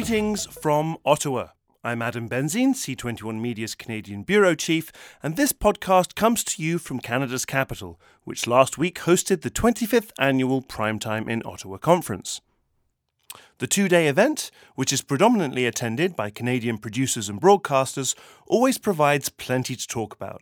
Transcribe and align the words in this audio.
Greetings 0.00 0.46
from 0.46 0.96
Ottawa. 1.04 1.48
I'm 1.84 2.00
Adam 2.00 2.26
Benzine, 2.26 2.70
C21 2.70 3.38
Media's 3.38 3.74
Canadian 3.74 4.22
Bureau 4.22 4.54
Chief, 4.54 4.90
and 5.22 5.36
this 5.36 5.52
podcast 5.52 6.14
comes 6.14 6.42
to 6.44 6.62
you 6.62 6.78
from 6.78 7.00
Canada's 7.00 7.44
capital, 7.44 8.00
which 8.24 8.46
last 8.46 8.78
week 8.78 9.00
hosted 9.00 9.42
the 9.42 9.50
25th 9.50 10.12
annual 10.18 10.62
Primetime 10.62 11.28
in 11.28 11.42
Ottawa 11.44 11.76
conference. 11.76 12.40
The 13.58 13.66
two 13.66 13.88
day 13.90 14.08
event, 14.08 14.50
which 14.74 14.90
is 14.90 15.02
predominantly 15.02 15.66
attended 15.66 16.16
by 16.16 16.30
Canadian 16.30 16.78
producers 16.78 17.28
and 17.28 17.38
broadcasters, 17.38 18.14
always 18.46 18.78
provides 18.78 19.28
plenty 19.28 19.76
to 19.76 19.86
talk 19.86 20.14
about. 20.14 20.40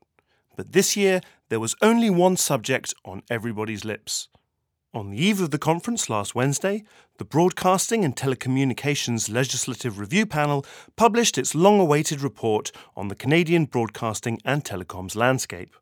But 0.55 0.71
this 0.71 0.97
year, 0.97 1.21
there 1.49 1.59
was 1.59 1.75
only 1.83 2.11
one 2.11 2.37
subject 2.37 2.95
on 3.05 3.25
everybody's 3.29 3.85
lips 3.85 4.29
on 4.99 5.11
the 5.11 5.25
eve 5.25 5.41
of 5.41 5.53
the 5.53 5.59
conference 5.59 6.11
last 6.11 6.35
Wednesday, 6.35 6.83
the 7.19 7.25
Broadcasting 7.25 8.05
and 8.05 8.17
Telecommunications 8.17 9.33
Legislative 9.33 9.99
Review 9.99 10.27
Panel 10.27 10.67
published 10.97 11.39
its 11.39 11.55
long 11.55 11.79
awaited 11.79 12.21
report 12.21 12.73
on 12.97 13.07
the 13.07 13.15
Canadian 13.15 13.67
broadcasting 13.67 14.41
and 14.45 14.65
telecoms 14.65 15.15
landscape. 15.15 15.75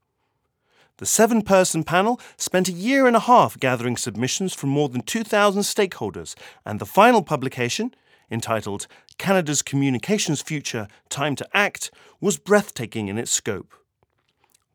The 0.99 1.07
seven 1.07 1.43
person 1.43 1.83
panel 1.83 2.21
spent 2.37 2.69
a 2.69 2.73
year 2.73 3.07
and 3.07 3.17
a 3.17 3.21
half 3.21 3.59
gathering 3.59 3.97
submissions 3.97 4.55
from 4.55 4.71
more 4.71 4.91
than 4.91 5.03
2,000 5.03 5.63
stakeholders, 5.63 6.35
and 6.65 6.79
the 6.79 6.87
final 6.87 7.23
publication, 7.23 7.95
entitled 8.31 8.87
Canada's 9.19 9.63
Communications 9.63 10.43
Future 10.43 10.89
Time 11.09 11.37
to 11.37 11.49
Act, 11.55 11.91
was 12.21 12.39
breathtaking 12.39 13.09
in 13.09 13.19
its 13.19 13.31
scope. 13.31 13.75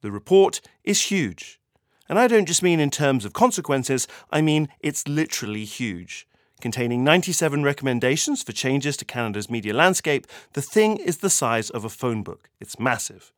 The 0.02 0.12
report 0.12 0.62
is 0.84 1.04
huge 1.04 1.61
and 2.12 2.20
I 2.20 2.28
don't 2.28 2.46
just 2.46 2.62
mean 2.62 2.82
in 2.82 2.92
terms 2.92 3.24
of 3.24 3.32
consequences, 3.32 4.06
I 4.32 4.42
mean 4.42 4.68
it's 4.82 5.08
literally 5.08 5.64
huge. 5.64 6.28
Containing 6.60 7.06
97 7.06 7.64
recommendations 7.64 8.44
for 8.44 8.52
changes 8.52 8.98
to 8.98 9.06
Canada's 9.06 9.50
media 9.50 9.74
landscape, 9.74 10.28
the 10.52 10.62
thing 10.62 10.98
is 10.98 11.20
the 11.20 11.30
size 11.30 11.70
of 11.70 11.86
a 11.86 11.90
phone 11.90 12.22
book. 12.22 12.50
It's 12.60 12.78
massive. 12.78 13.32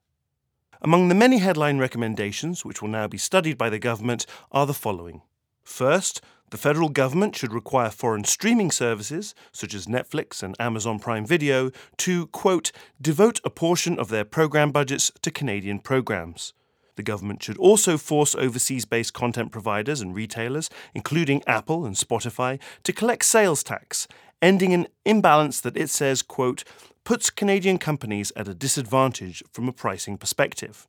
Among 0.82 1.08
the 1.08 1.16
many 1.16 1.38
headline 1.38 1.78
recommendations, 1.78 2.66
which 2.66 2.82
will 2.82 2.90
now 2.90 3.08
be 3.08 3.20
studied 3.20 3.60
by 3.60 3.70
the 3.70 3.78
government, 3.78 4.26
are 4.52 4.66
the 4.66 4.74
following. 4.74 5.22
First, 5.64 6.22
the 6.50 6.58
federal 6.58 6.90
government 6.90 7.36
should 7.36 7.54
require 7.54 7.92
foreign 7.92 8.24
streaming 8.24 8.72
services, 8.72 9.36
such 9.52 9.76
as 9.76 9.86
Netflix 9.86 10.42
and 10.42 10.56
Amazon 10.60 10.98
Prime 10.98 11.28
Video, 11.28 11.70
to, 11.98 12.26
quote, 12.28 12.72
devote 13.00 13.40
a 13.46 13.52
portion 13.52 14.00
of 14.00 14.10
their 14.10 14.26
program 14.26 14.72
budgets 14.72 15.12
to 15.22 15.30
Canadian 15.30 15.78
programs. 15.78 16.54
The 16.96 17.04
government 17.04 17.42
should 17.42 17.58
also 17.58 17.98
force 17.98 18.36
overseas 18.36 18.86
based 18.86 19.14
content 19.14 19.52
providers 19.52 20.02
and 20.02 20.16
retailers, 20.16 20.70
including 20.94 21.44
Apple 21.48 21.86
and 21.86 21.96
Spotify, 21.96 22.60
to 22.84 22.94
collect 22.94 23.26
sales 23.26 23.64
tax, 23.64 24.08
ending 24.42 24.74
an 24.74 24.88
imbalance 25.06 25.60
that 25.62 25.78
it 25.78 25.90
says, 25.90 26.22
quote, 26.22 26.64
puts 27.04 27.30
Canadian 27.30 27.78
companies 27.78 28.32
at 28.36 28.48
a 28.48 28.54
disadvantage 28.54 29.44
from 29.52 29.68
a 29.68 29.74
pricing 29.74 30.18
perspective. 30.18 30.88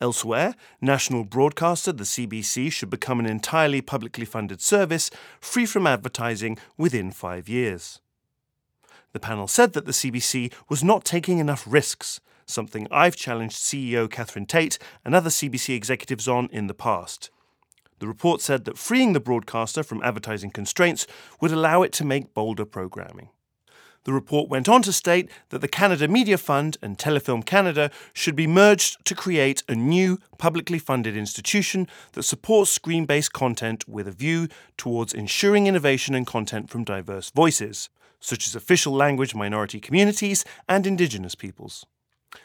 Elsewhere, 0.00 0.56
national 0.80 1.22
broadcaster 1.22 1.92
the 1.92 2.02
CBC 2.02 2.72
should 2.72 2.90
become 2.90 3.20
an 3.20 3.26
entirely 3.26 3.80
publicly 3.80 4.24
funded 4.24 4.60
service, 4.60 5.10
free 5.40 5.66
from 5.66 5.86
advertising 5.86 6.58
within 6.76 7.12
five 7.12 7.48
years. 7.48 8.00
The 9.12 9.20
panel 9.20 9.46
said 9.46 9.74
that 9.74 9.84
the 9.84 9.92
CBC 9.92 10.52
was 10.68 10.82
not 10.82 11.04
taking 11.04 11.38
enough 11.38 11.64
risks, 11.68 12.20
something 12.46 12.86
I've 12.90 13.16
challenged 13.16 13.56
CEO 13.56 14.10
Catherine 14.10 14.46
Tait 14.46 14.78
and 15.04 15.14
other 15.14 15.30
CBC 15.30 15.74
executives 15.74 16.28
on 16.28 16.48
in 16.52 16.66
the 16.66 16.74
past. 16.74 17.30
The 17.98 18.08
report 18.08 18.40
said 18.40 18.64
that 18.64 18.78
freeing 18.78 19.12
the 19.12 19.20
broadcaster 19.20 19.82
from 19.82 20.02
advertising 20.02 20.50
constraints 20.50 21.06
would 21.40 21.52
allow 21.52 21.82
it 21.82 21.92
to 21.92 22.04
make 22.04 22.34
bolder 22.34 22.64
programming. 22.64 23.28
The 24.04 24.12
report 24.12 24.48
went 24.48 24.68
on 24.68 24.82
to 24.82 24.92
state 24.92 25.30
that 25.50 25.60
the 25.60 25.68
Canada 25.68 26.08
Media 26.08 26.36
Fund 26.36 26.76
and 26.82 26.98
Telefilm 26.98 27.46
Canada 27.46 27.92
should 28.12 28.34
be 28.34 28.48
merged 28.48 29.04
to 29.04 29.14
create 29.14 29.62
a 29.68 29.76
new 29.76 30.18
publicly 30.38 30.80
funded 30.80 31.16
institution 31.16 31.86
that 32.14 32.24
supports 32.24 32.72
screen 32.72 33.06
based 33.06 33.32
content 33.32 33.88
with 33.88 34.08
a 34.08 34.12
view 34.12 34.48
towards 34.76 35.14
ensuring 35.14 35.68
innovation 35.68 36.16
and 36.16 36.26
content 36.26 36.68
from 36.68 36.82
diverse 36.82 37.30
voices, 37.30 37.88
such 38.18 38.48
as 38.48 38.56
official 38.56 38.92
language 38.92 39.36
minority 39.36 39.78
communities 39.78 40.44
and 40.68 40.84
Indigenous 40.84 41.36
peoples. 41.36 41.86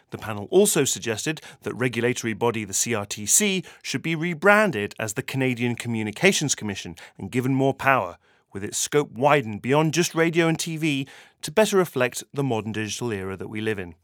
The 0.09 0.17
panel 0.17 0.47
also 0.51 0.83
suggested 0.83 1.41
that 1.63 1.73
regulatory 1.73 2.33
body 2.33 2.63
the 2.63 2.73
CRTC 2.73 3.65
should 3.81 4.01
be 4.01 4.15
rebranded 4.15 4.95
as 4.99 5.13
the 5.13 5.23
Canadian 5.23 5.75
Communications 5.75 6.55
Commission 6.55 6.95
and 7.17 7.31
given 7.31 7.53
more 7.53 7.73
power, 7.73 8.17
with 8.53 8.63
its 8.63 8.77
scope 8.77 9.11
widened 9.11 9.61
beyond 9.61 9.93
just 9.93 10.15
radio 10.15 10.47
and 10.47 10.57
TV 10.57 11.07
to 11.41 11.51
better 11.51 11.77
reflect 11.77 12.23
the 12.33 12.43
modern 12.43 12.71
digital 12.71 13.11
era 13.11 13.35
that 13.37 13.49
we 13.49 13.61
live 13.61 13.79
in. 13.79 13.95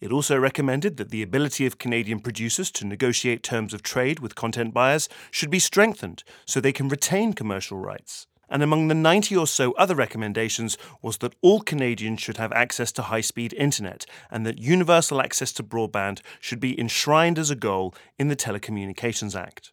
It 0.00 0.12
also 0.12 0.38
recommended 0.38 0.96
that 0.96 1.10
the 1.10 1.22
ability 1.22 1.66
of 1.66 1.78
Canadian 1.78 2.20
producers 2.20 2.70
to 2.72 2.86
negotiate 2.86 3.42
terms 3.42 3.74
of 3.74 3.82
trade 3.82 4.20
with 4.20 4.36
content 4.36 4.72
buyers 4.72 5.08
should 5.30 5.50
be 5.50 5.58
strengthened 5.58 6.22
so 6.46 6.60
they 6.60 6.72
can 6.72 6.88
retain 6.88 7.32
commercial 7.32 7.78
rights 7.78 8.26
and 8.48 8.62
among 8.62 8.88
the 8.88 8.94
90 8.94 9.36
or 9.36 9.46
so 9.46 9.72
other 9.72 9.94
recommendations 9.94 10.78
was 11.02 11.18
that 11.18 11.34
all 11.42 11.60
Canadians 11.60 12.20
should 12.20 12.36
have 12.36 12.52
access 12.52 12.92
to 12.92 13.02
high 13.02 13.20
speed 13.20 13.52
internet 13.54 14.06
and 14.30 14.46
that 14.46 14.58
universal 14.58 15.20
access 15.20 15.52
to 15.52 15.62
broadband 15.62 16.20
should 16.40 16.60
be 16.60 16.78
enshrined 16.78 17.38
as 17.38 17.50
a 17.50 17.56
goal 17.56 17.94
in 18.18 18.28
the 18.28 18.36
Telecommunications 18.36 19.38
Act. 19.38 19.72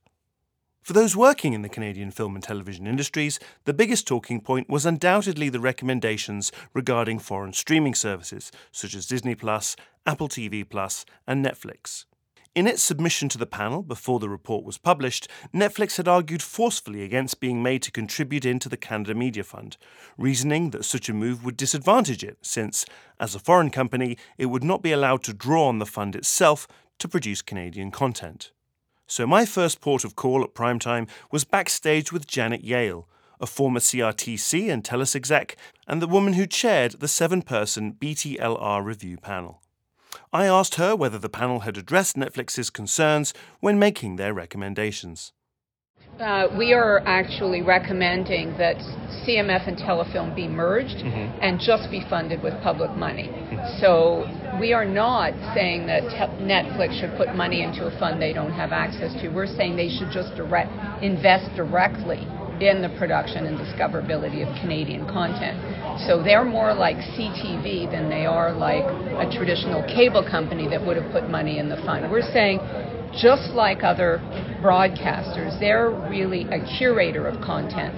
For 0.86 0.94
those 0.94 1.16
working 1.16 1.54
in 1.54 1.64
the 1.64 1.70
Canadian 1.70 2.12
film 2.12 2.36
and 2.36 2.44
television 2.44 2.86
industries, 2.86 3.40
the 3.64 3.74
biggest 3.74 4.06
talking 4.06 4.40
point 4.40 4.70
was 4.70 4.86
undoubtedly 4.86 5.50
the 5.50 5.60
recommendations 5.60 6.52
regarding 6.76 7.18
foreign 7.18 7.54
streaming 7.54 7.96
services 7.96 8.52
such 8.72 8.94
as 8.94 9.08
Disney 9.08 9.34
Plus, 9.34 9.76
Apple 10.06 10.30
TV 10.30 10.68
Plus, 10.68 11.04
and 11.26 11.44
Netflix. 11.44 12.06
In 12.56 12.68
its 12.68 12.82
submission 12.82 13.28
to 13.30 13.38
the 13.38 13.46
panel 13.46 13.84
before 13.84 14.18
the 14.18 14.30
report 14.30 14.64
was 14.64 14.78
published, 14.78 15.28
Netflix 15.54 15.98
had 15.98 16.08
argued 16.08 16.42
forcefully 16.42 17.04
against 17.04 17.42
being 17.42 17.62
made 17.62 17.82
to 17.82 17.92
contribute 17.92 18.46
into 18.46 18.70
the 18.70 18.78
Canada 18.78 19.14
Media 19.14 19.44
Fund, 19.44 19.76
reasoning 20.18 20.70
that 20.70 20.86
such 20.86 21.10
a 21.10 21.14
move 21.14 21.44
would 21.44 21.58
disadvantage 21.58 22.24
it, 22.24 22.38
since, 22.42 22.86
as 23.20 23.36
a 23.36 23.40
foreign 23.40 23.70
company, 23.70 24.18
it 24.38 24.46
would 24.46 24.64
not 24.64 24.82
be 24.82 24.94
allowed 24.94 25.22
to 25.24 25.34
draw 25.34 25.68
on 25.68 25.80
the 25.80 25.86
fund 25.86 26.16
itself 26.16 26.66
to 26.98 27.10
produce 27.10 27.42
Canadian 27.42 27.92
content. 27.92 28.52
So 29.06 29.28
my 29.28 29.46
first 29.46 29.82
port 29.82 30.06
of 30.06 30.16
call 30.16 30.42
at 30.42 30.54
primetime 30.54 31.10
was 31.32 31.44
backstage 31.44 32.14
with 32.14 32.26
Janet 32.26 32.64
Yale, 32.64 33.06
a 33.42 33.48
former 33.48 33.82
CRTC 33.82 34.72
and 34.72 34.82
TELUS 34.82 35.14
exec, 35.14 35.58
and 35.90 36.02
the 36.02 36.08
woman 36.08 36.34
who 36.34 36.48
chaired 36.48 36.94
the 36.94 37.10
seven 37.10 37.42
person 37.42 37.98
BTLR 38.00 38.82
review 38.82 39.18
panel. 39.18 39.62
I 40.32 40.46
asked 40.46 40.76
her 40.76 40.96
whether 40.96 41.18
the 41.18 41.30
panel 41.30 41.62
had 41.62 41.78
addressed 41.78 42.16
Netflix's 42.16 42.70
concerns 42.70 43.34
when 43.60 43.80
making 43.80 44.16
their 44.16 44.34
recommendations. 44.34 45.32
Uh, 46.20 46.48
we 46.58 46.72
are 46.72 47.00
actually 47.06 47.62
recommending 47.62 48.58
that 48.58 48.78
CMF 49.28 49.68
and 49.68 49.78
Telefilm 49.78 50.34
be 50.34 50.48
merged 50.48 51.04
mm-hmm. 51.04 51.38
and 51.42 51.60
just 51.60 51.92
be 51.92 52.06
funded 52.10 52.42
with 52.42 52.54
public 52.64 52.92
money. 52.92 53.28
Mm-hmm. 53.28 53.82
So 53.82 54.24
we 54.58 54.72
are 54.72 54.86
not 54.86 55.34
saying 55.54 55.88
that 55.88 56.04
te- 56.04 56.44
Netflix 56.44 56.98
should 57.02 57.18
put 57.18 57.36
money 57.36 57.64
into 57.64 57.86
a 57.86 58.00
fund 58.00 58.22
they 58.22 58.32
don't 58.32 58.54
have 58.54 58.72
access 58.72 59.12
to. 59.22 59.28
We're 59.28 59.46
saying 59.58 59.76
they 59.76 59.90
should 59.90 60.12
just 60.12 60.36
direct, 60.36 60.72
invest 61.04 61.54
directly 61.58 62.26
in 62.62 62.82
the 62.82 62.90
production 62.98 63.46
and 63.46 63.58
discoverability 63.58 64.42
of 64.42 64.50
Canadian 64.62 65.06
content. 65.08 65.58
So 66.08 66.22
they're 66.22 66.46
more 66.46 66.74
like 66.74 66.98
CTV 66.98 67.92
than 67.92 68.10
they 68.10 68.26
are 68.26 68.54
like 68.54 68.84
a 68.84 69.30
traditional 69.38 69.84
cable 69.84 70.24
company 70.24 70.68
that 70.70 70.86
would 70.86 70.98
have 70.98 71.12
put 71.12 71.30
money 71.30 71.60
in 71.60 71.70
the 71.70 71.78
fund. 71.78 72.12
We're 72.12 72.30
saying 72.34 72.60
just 73.14 73.54
like 73.54 73.84
other 73.84 74.20
broadcasters, 74.62 75.58
they're 75.60 75.92
really 76.10 76.44
a 76.52 76.60
curator 76.78 77.28
of 77.28 77.42
content. 77.42 77.96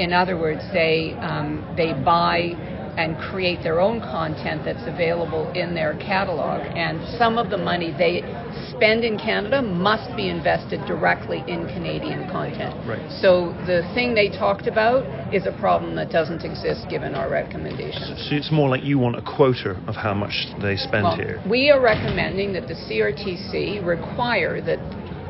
In 0.00 0.12
other 0.12 0.38
words, 0.38 0.62
they 0.72 1.14
um, 1.20 1.66
they 1.76 1.92
buy 1.92 2.54
and 2.98 3.16
create 3.16 3.62
their 3.62 3.80
own 3.80 4.00
content 4.00 4.62
that's 4.64 4.82
available 4.82 5.48
in 5.52 5.72
their 5.72 5.96
catalog. 5.98 6.60
And 6.76 6.98
some 7.16 7.38
of 7.38 7.48
the 7.48 7.56
money 7.56 7.94
they 7.96 8.22
spend 8.74 9.04
in 9.04 9.16
Canada 9.16 9.62
must 9.62 10.14
be 10.16 10.28
invested 10.28 10.84
directly 10.84 11.44
in 11.46 11.68
Canadian 11.68 12.28
content. 12.28 12.74
Right. 12.88 12.98
So 13.22 13.54
the 13.70 13.88
thing 13.94 14.16
they 14.16 14.28
talked 14.28 14.66
about 14.66 15.06
is 15.32 15.46
a 15.46 15.56
problem 15.60 15.94
that 15.94 16.10
doesn't 16.10 16.44
exist 16.44 16.86
given 16.90 17.14
our 17.14 17.30
recommendations. 17.30 18.28
So 18.28 18.34
it's 18.34 18.50
more 18.50 18.68
like 18.68 18.82
you 18.82 18.98
want 18.98 19.14
a 19.14 19.22
quota 19.22 19.80
of 19.86 19.94
how 19.94 20.14
much 20.14 20.34
they 20.60 20.74
spend 20.74 21.04
well, 21.04 21.16
here. 21.16 21.40
We 21.48 21.70
are 21.70 21.80
recommending 21.80 22.52
that 22.54 22.66
the 22.66 22.74
CRTC 22.74 23.86
require 23.86 24.60
that 24.62 24.80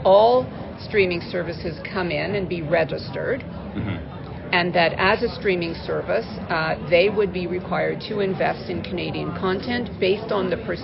all 0.07 0.49
streaming 0.81 1.21
services 1.21 1.79
come 1.93 2.11
in 2.11 2.35
and 2.35 2.49
be 2.49 2.63
registered. 2.63 3.41
Mm-hmm 3.41 4.08
and 4.53 4.75
that 4.75 4.93
as 4.99 5.23
a 5.23 5.35
streaming 5.35 5.75
service, 5.87 6.27
uh, 6.49 6.77
they 6.89 7.09
would 7.09 7.33
be 7.33 7.47
required 7.47 8.01
to 8.09 8.21
invest 8.21 8.71
in 8.71 8.83
Canadian 8.83 9.35
content 9.37 9.89
based 10.01 10.33
on 10.33 10.51
the 10.51 10.57
per- 10.57 10.75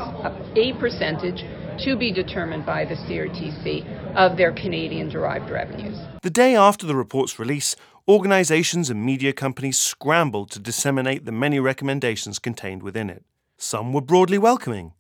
a 0.57 0.73
percentage 0.79 1.45
to 1.85 1.97
be 1.97 2.13
determined 2.13 2.65
by 2.65 2.85
the 2.85 2.95
CRTC 2.95 4.15
of 4.15 4.37
their 4.37 4.53
Canadian 4.53 5.09
derived 5.09 5.51
revenues. 5.51 5.99
The 6.23 6.31
day 6.31 6.55
after 6.55 6.87
the 6.87 6.95
report's 6.95 7.39
release, 7.39 7.75
organisations 8.07 8.91
and 8.91 9.05
media 9.05 9.33
companies 9.33 9.79
scrambled 9.79 10.51
to 10.53 10.59
disseminate 10.59 11.25
the 11.25 11.33
many 11.33 11.59
recommendations 11.59 12.39
contained 12.39 12.83
within 12.83 13.11
it. 13.11 13.25
Some 13.57 13.93
were 13.93 14.01
broadly 14.01 14.39
welcoming. 14.39 14.93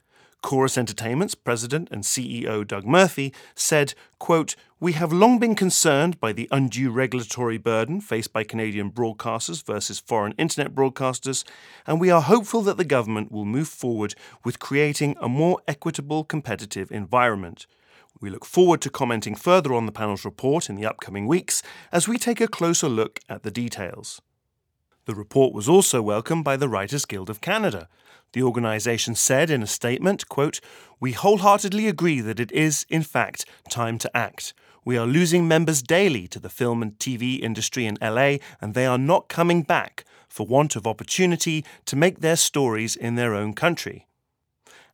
Corus 0.42 0.76
Entertainment's 0.76 1.34
president 1.34 1.88
and 1.90 2.02
CEO 2.02 2.66
Doug 2.66 2.84
Murphy 2.84 3.32
said, 3.54 3.94
quote, 4.18 4.56
We 4.84 4.92
have 4.92 5.14
long 5.14 5.38
been 5.38 5.54
concerned 5.54 6.20
by 6.20 6.34
the 6.34 6.46
undue 6.50 6.90
regulatory 6.90 7.56
burden 7.56 8.02
faced 8.02 8.34
by 8.34 8.44
Canadian 8.44 8.90
broadcasters 8.90 9.64
versus 9.64 9.98
foreign 9.98 10.32
internet 10.32 10.74
broadcasters, 10.74 11.42
and 11.86 11.98
we 11.98 12.10
are 12.10 12.20
hopeful 12.20 12.60
that 12.60 12.76
the 12.76 12.84
government 12.84 13.32
will 13.32 13.46
move 13.46 13.68
forward 13.68 14.14
with 14.44 14.58
creating 14.58 15.16
a 15.22 15.26
more 15.26 15.58
equitable 15.66 16.22
competitive 16.22 16.92
environment. 16.92 17.66
We 18.20 18.28
look 18.28 18.44
forward 18.44 18.82
to 18.82 18.90
commenting 18.90 19.34
further 19.34 19.72
on 19.72 19.86
the 19.86 19.90
panel's 19.90 20.22
report 20.22 20.68
in 20.68 20.76
the 20.76 20.84
upcoming 20.84 21.26
weeks 21.26 21.62
as 21.90 22.06
we 22.06 22.18
take 22.18 22.42
a 22.42 22.46
closer 22.46 22.90
look 22.90 23.20
at 23.26 23.42
the 23.42 23.50
details. 23.50 24.20
The 25.06 25.14
report 25.14 25.54
was 25.54 25.66
also 25.66 26.02
welcomed 26.02 26.44
by 26.44 26.58
the 26.58 26.68
Writers 26.68 27.06
Guild 27.06 27.30
of 27.30 27.40
Canada, 27.40 27.88
the 28.34 28.42
organisation 28.42 29.14
said 29.14 29.48
in 29.48 29.62
a 29.62 29.66
statement, 29.66 30.28
quote, 30.28 30.60
We 31.00 31.12
wholeheartedly 31.12 31.88
agree 31.88 32.20
that 32.20 32.38
it 32.38 32.52
is, 32.52 32.84
in 32.90 33.02
fact, 33.02 33.46
time 33.70 33.96
to 33.96 34.14
act. 34.14 34.52
We 34.84 34.98
are 34.98 35.06
losing 35.06 35.48
members 35.48 35.82
daily 35.82 36.28
to 36.28 36.38
the 36.38 36.50
film 36.50 36.82
and 36.82 36.98
TV 36.98 37.40
industry 37.40 37.86
in 37.86 37.96
LA, 38.02 38.36
and 38.60 38.74
they 38.74 38.84
are 38.84 38.98
not 38.98 39.28
coming 39.28 39.62
back 39.62 40.04
for 40.28 40.46
want 40.46 40.76
of 40.76 40.86
opportunity 40.86 41.64
to 41.86 41.96
make 41.96 42.20
their 42.20 42.36
stories 42.36 42.94
in 42.94 43.14
their 43.14 43.34
own 43.34 43.54
country. 43.54 44.06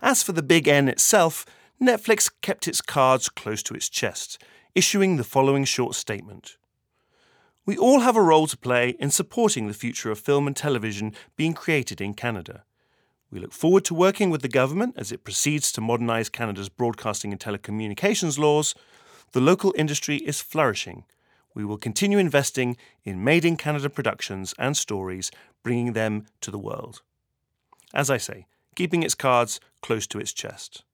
As 0.00 0.22
for 0.22 0.32
the 0.32 0.42
Big 0.42 0.68
N 0.68 0.88
itself, 0.88 1.44
Netflix 1.82 2.30
kept 2.40 2.68
its 2.68 2.80
cards 2.80 3.28
close 3.28 3.62
to 3.64 3.74
its 3.74 3.88
chest, 3.88 4.40
issuing 4.74 5.16
the 5.16 5.24
following 5.24 5.64
short 5.64 5.94
statement. 5.94 6.56
We 7.66 7.76
all 7.76 8.00
have 8.00 8.16
a 8.16 8.22
role 8.22 8.46
to 8.46 8.56
play 8.56 8.90
in 8.98 9.10
supporting 9.10 9.66
the 9.66 9.74
future 9.74 10.10
of 10.10 10.18
film 10.18 10.46
and 10.46 10.56
television 10.56 11.14
being 11.36 11.52
created 11.52 12.00
in 12.00 12.14
Canada. 12.14 12.64
We 13.30 13.40
look 13.40 13.52
forward 13.52 13.84
to 13.86 13.94
working 13.94 14.30
with 14.30 14.42
the 14.42 14.48
government 14.48 14.94
as 14.96 15.10
it 15.12 15.24
proceeds 15.24 15.72
to 15.72 15.80
modernise 15.80 16.28
Canada's 16.28 16.68
broadcasting 16.68 17.32
and 17.32 17.40
telecommunications 17.40 18.38
laws. 18.38 18.74
The 19.32 19.40
local 19.40 19.72
industry 19.76 20.16
is 20.16 20.40
flourishing. 20.40 21.04
We 21.54 21.64
will 21.64 21.78
continue 21.78 22.18
investing 22.18 22.76
in 23.04 23.22
made 23.22 23.44
in 23.44 23.56
Canada 23.56 23.88
productions 23.88 24.54
and 24.58 24.76
stories, 24.76 25.30
bringing 25.62 25.92
them 25.92 26.26
to 26.40 26.50
the 26.50 26.58
world. 26.58 27.02
As 27.94 28.10
I 28.10 28.16
say, 28.16 28.46
keeping 28.74 29.02
its 29.02 29.14
cards 29.14 29.60
close 29.82 30.06
to 30.08 30.18
its 30.18 30.32
chest. 30.32 30.84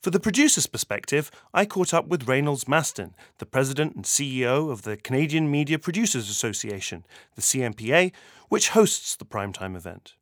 For 0.00 0.10
the 0.10 0.18
producer's 0.18 0.66
perspective, 0.66 1.30
I 1.52 1.66
caught 1.66 1.92
up 1.92 2.08
with 2.08 2.26
Reynolds 2.26 2.64
Mastin, 2.64 3.12
the 3.38 3.46
president 3.46 3.94
and 3.96 4.04
CEO 4.04 4.70
of 4.70 4.82
the 4.82 4.96
Canadian 4.96 5.50
Media 5.50 5.78
Producers 5.78 6.30
Association, 6.30 7.04
the 7.34 7.42
CMPA, 7.42 8.12
which 8.48 8.70
hosts 8.70 9.14
the 9.14 9.26
primetime 9.26 9.76
event. 9.76 10.14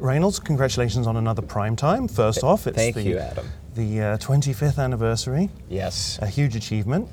Reynolds, 0.00 0.40
congratulations 0.40 1.06
on 1.06 1.16
another 1.16 1.40
prime 1.40 1.76
time. 1.76 2.08
First 2.08 2.42
off, 2.42 2.66
it's 2.66 2.76
Thank 2.76 2.96
the, 2.96 3.02
you, 3.02 3.18
Adam. 3.18 3.46
the 3.76 4.00
uh, 4.00 4.16
25th 4.18 4.82
anniversary. 4.82 5.50
Yes. 5.68 6.18
A 6.20 6.26
huge 6.26 6.56
achievement. 6.56 7.08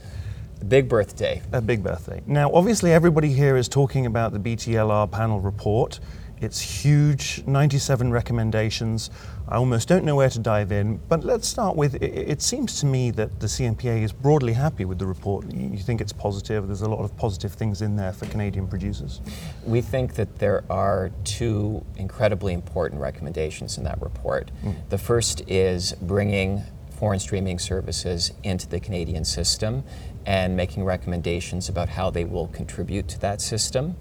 A 0.62 0.66
big 0.66 0.89
birthday. 0.89 1.44
A 1.51 1.62
big 1.62 1.83
birthday. 1.83 2.24
Now, 2.25 2.51
obviously, 2.51 2.92
everybody 2.92 3.31
here 3.31 3.56
is 3.56 3.69
talking 3.69 4.07
about 4.07 4.33
the 4.33 4.39
BTLR 4.39 5.12
panel 5.12 5.39
report. 5.39 6.00
It's 6.41 6.59
huge, 6.59 7.43
97 7.45 8.11
recommendations. 8.11 9.11
I 9.47 9.57
almost 9.57 9.88
don't 9.88 10.03
know 10.03 10.15
where 10.15 10.29
to 10.29 10.39
dive 10.39 10.71
in, 10.71 10.99
but 11.07 11.23
let's 11.23 11.47
start 11.47 11.75
with 11.75 11.93
it, 11.95 12.03
it, 12.03 12.41
seems 12.41 12.79
to 12.79 12.88
me 12.88 13.11
that 13.11 13.39
the 13.39 13.45
CMPA 13.45 14.01
is 14.01 14.11
broadly 14.11 14.53
happy 14.53 14.83
with 14.83 14.97
the 14.97 15.05
report. 15.05 15.51
You 15.53 15.77
think 15.77 16.01
it's 16.01 16.13
positive, 16.13 16.65
there's 16.65 16.81
a 16.81 16.89
lot 16.89 17.03
of 17.03 17.15
positive 17.15 17.53
things 17.53 17.83
in 17.83 17.95
there 17.95 18.11
for 18.11 18.25
Canadian 18.25 18.67
producers. 18.67 19.21
We 19.65 19.81
think 19.81 20.15
that 20.15 20.39
there 20.39 20.63
are 20.67 21.11
two 21.25 21.85
incredibly 21.97 22.53
important 22.53 23.01
recommendations 23.01 23.77
in 23.77 23.83
that 23.83 24.01
report. 24.01 24.49
Mm. 24.65 24.89
The 24.89 24.97
first 24.97 25.47
is 25.47 25.93
bringing 26.01 26.63
foreign 27.01 27.19
streaming 27.19 27.57
services 27.59 28.31
into 28.43 28.67
the 28.67 28.79
Canadian 28.79 29.25
system 29.25 29.83
and 30.25 30.55
making 30.55 30.83
recommendations 30.83 31.67
about 31.67 31.89
how 31.89 32.11
they 32.11 32.23
will 32.23 32.47
contribute 32.49 33.07
to 33.07 33.19
that 33.19 33.41
system. 33.41 33.95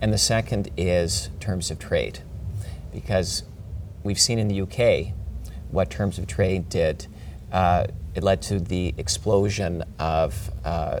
And 0.00 0.12
the 0.12 0.18
second 0.18 0.70
is 0.76 1.28
terms 1.40 1.70
of 1.70 1.78
trade, 1.78 2.20
because 2.92 3.42
we've 4.02 4.18
seen 4.18 4.38
in 4.38 4.48
the 4.48 4.62
UK 4.62 5.14
what 5.70 5.90
terms 5.90 6.18
of 6.18 6.26
trade 6.26 6.68
did. 6.68 7.06
Uh, 7.52 7.86
it 8.14 8.22
led 8.22 8.42
to 8.42 8.58
the 8.58 8.94
explosion 8.96 9.84
of 9.98 10.50
uh, 10.64 11.00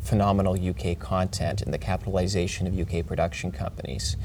phenomenal 0.00 0.54
UK 0.54 0.98
content 0.98 1.60
and 1.62 1.72
the 1.72 1.78
capitalization 1.78 2.66
of 2.66 2.78
UK 2.78 3.06
production 3.06 3.52
companies. 3.52 4.16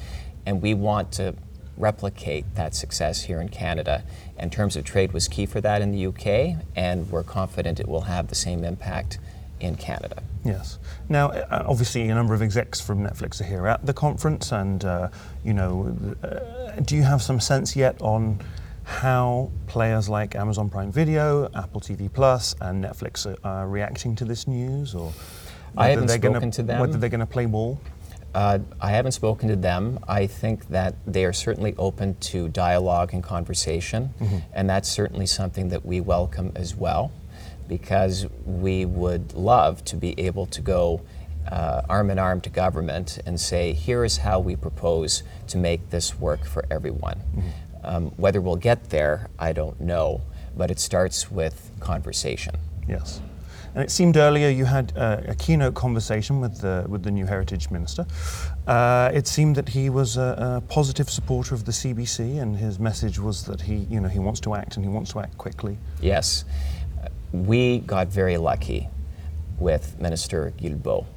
And 0.45 0.61
we 0.61 0.73
want 0.73 1.11
to 1.13 1.35
replicate 1.77 2.45
that 2.55 2.75
success 2.75 3.23
here 3.23 3.41
in 3.41 3.49
Canada. 3.49 4.03
And 4.37 4.51
terms 4.51 4.75
of 4.75 4.85
trade 4.85 5.11
was 5.11 5.27
key 5.27 5.45
for 5.45 5.61
that 5.61 5.81
in 5.81 5.91
the 5.91 6.05
UK, 6.07 6.63
and 6.75 7.09
we're 7.11 7.23
confident 7.23 7.79
it 7.79 7.87
will 7.87 8.01
have 8.01 8.27
the 8.27 8.35
same 8.35 8.63
impact 8.63 9.19
in 9.59 9.75
Canada. 9.75 10.23
Yes. 10.43 10.77
Now, 11.09 11.29
uh, 11.29 11.63
obviously, 11.67 12.09
a 12.09 12.15
number 12.15 12.33
of 12.33 12.41
execs 12.41 12.81
from 12.81 12.99
Netflix 12.99 13.39
are 13.39 13.45
here 13.45 13.67
at 13.67 13.85
the 13.85 13.93
conference, 13.93 14.51
and 14.51 14.83
uh, 14.83 15.09
you 15.43 15.53
know, 15.53 15.95
uh, 16.23 16.79
do 16.81 16.95
you 16.95 17.03
have 17.03 17.21
some 17.21 17.39
sense 17.39 17.75
yet 17.75 18.01
on 18.01 18.39
how 18.83 19.49
players 19.67 20.09
like 20.09 20.35
Amazon 20.35 20.69
Prime 20.69 20.91
Video, 20.91 21.49
Apple 21.55 21.79
TV 21.79 22.11
Plus, 22.11 22.55
and 22.59 22.83
Netflix 22.83 23.25
are, 23.25 23.37
are 23.47 23.67
reacting 23.67 24.15
to 24.15 24.25
this 24.25 24.47
news, 24.47 24.93
or 24.93 25.13
I 25.77 25.89
haven't 25.89 26.09
spoken 26.09 26.33
gonna, 26.33 26.51
to 26.51 26.63
them. 26.63 26.81
Whether 26.81 26.97
they're 26.97 27.09
going 27.09 27.21
to 27.21 27.25
play 27.25 27.45
ball? 27.45 27.79
Uh, 28.35 28.59
I 28.81 28.89
haven't 28.89 29.11
spoken 29.11 29.47
to 29.49 29.55
them. 29.55 29.99
I 30.07 30.25
think 30.25 30.67
that 30.69 30.95
they 31.05 31.23
are 31.23 31.33
certainly 31.33 31.75
open 31.77 32.15
to 32.15 32.49
dialogue 32.49 33.13
and 33.13 33.23
conversation, 33.23 34.13
mm-hmm. 34.19 34.39
and 34.53 34.69
that's 34.69 34.89
certainly 34.89 35.27
something 35.27 35.69
that 35.69 35.85
we 35.85 36.01
welcome 36.01 36.51
as 36.55 36.75
well 36.75 37.11
because 37.77 38.27
we 38.45 38.85
would 38.85 39.33
love 39.33 39.83
to 39.83 39.95
be 39.95 40.13
able 40.19 40.45
to 40.45 40.61
go 40.61 41.01
uh, 41.51 41.81
arm 41.89 42.11
in 42.11 42.19
arm 42.19 42.39
to 42.39 42.51
government 42.51 43.17
and 43.25 43.39
say, 43.39 43.73
here 43.73 44.05
is 44.05 44.17
how 44.17 44.39
we 44.39 44.55
propose 44.55 45.23
to 45.47 45.57
make 45.57 45.89
this 45.89 46.19
work 46.19 46.45
for 46.45 46.63
everyone. 46.69 47.17
Mm-hmm. 47.17 47.49
Um, 47.83 48.03
whether 48.11 48.39
we'll 48.41 48.63
get 48.71 48.91
there, 48.91 49.27
I 49.39 49.53
don't 49.53 49.81
know, 49.81 50.21
but 50.55 50.69
it 50.69 50.79
starts 50.79 51.31
with 51.31 51.71
conversation. 51.79 52.55
Yes. 52.87 53.21
And 53.73 53.83
it 53.83 53.89
seemed 53.89 54.17
earlier 54.17 54.49
you 54.49 54.65
had 54.65 54.93
uh, 54.95 55.21
a 55.27 55.33
keynote 55.33 55.73
conversation 55.73 56.39
with 56.39 56.61
the, 56.61 56.85
with 56.87 57.01
the 57.01 57.09
new 57.09 57.25
Heritage 57.25 57.71
Minister. 57.71 58.05
Uh, 58.67 59.09
it 59.11 59.25
seemed 59.25 59.55
that 59.55 59.69
he 59.69 59.89
was 59.89 60.15
a, 60.15 60.61
a, 60.61 60.61
positive 60.69 61.09
supporter 61.09 61.55
of 61.55 61.65
the 61.65 61.71
CBC, 61.71 62.39
and 62.39 62.55
his 62.55 62.77
message 62.77 63.17
was 63.17 63.45
that 63.45 63.61
he, 63.61 63.77
you 63.89 63.99
know, 63.99 64.07
he 64.07 64.19
wants 64.19 64.39
to 64.41 64.53
act 64.53 64.75
and 64.75 64.85
he 64.85 64.91
wants 64.91 65.11
to 65.13 65.19
act 65.19 65.35
quickly. 65.39 65.79
Yes 66.01 66.45
we 67.33 67.79
got 67.79 68.07
very 68.07 68.37
lucky 68.37 68.87
with 69.57 69.99
Minister 69.99 70.53
Guilbeault. 70.57 71.07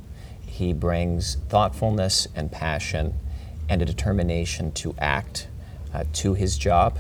He 0.45 0.73
brings 0.73 1.37
thoughtfulness 1.49 2.27
and 2.35 2.51
passion 2.51 3.15
and 3.69 3.83
a 3.83 3.85
determination 3.85 4.73
to 4.73 4.95
act 4.99 5.49
uh, 5.93 6.05
to 6.15 6.35
his 6.35 6.57
job. 6.57 6.99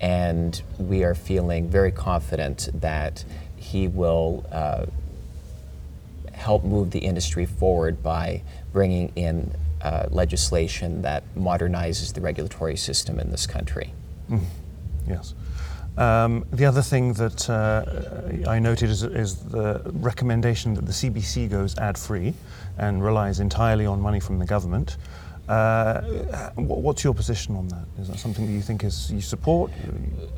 And 0.00 0.60
we 0.78 1.04
are 1.04 1.14
feeling 1.14 1.70
very 1.70 1.92
confident 1.92 2.68
that 2.74 3.24
he 3.56 3.86
will 3.86 4.44
uh, 4.50 4.86
help 6.32 6.64
move 6.64 6.90
the 6.90 7.00
industry 7.00 7.46
forward 7.46 8.02
by 8.02 8.42
bringing 8.72 9.12
in 9.14 9.54
uh, 9.82 10.06
legislation 10.10 11.02
that 11.02 11.22
modernizes 11.36 12.12
the 12.12 12.20
regulatory 12.20 12.76
system 12.76 13.20
in 13.20 13.30
this 13.30 13.46
country. 13.46 13.92
Mm. 14.28 14.40
Yes. 15.06 15.34
Um, 15.98 16.44
the 16.52 16.64
other 16.64 16.80
thing 16.80 17.12
that 17.14 17.50
uh, 17.50 18.48
I 18.48 18.60
noted 18.60 18.88
is, 18.88 19.02
is, 19.02 19.42
the 19.42 19.82
recommendation 19.94 20.74
that 20.74 20.86
the 20.86 20.92
CBC 20.92 21.50
goes 21.50 21.76
ad 21.76 21.98
free 21.98 22.34
and 22.78 23.02
relies 23.02 23.40
entirely 23.40 23.84
on 23.84 24.00
money 24.00 24.20
from 24.20 24.38
the 24.38 24.44
government. 24.44 24.96
Uh, 25.48 26.02
what's 26.54 27.02
your 27.02 27.14
position 27.14 27.56
on 27.56 27.66
that? 27.68 27.84
Is 27.98 28.06
that 28.08 28.20
something 28.20 28.46
that 28.46 28.52
you 28.52 28.62
think 28.62 28.84
is 28.84 29.10
you 29.10 29.20
support? 29.20 29.72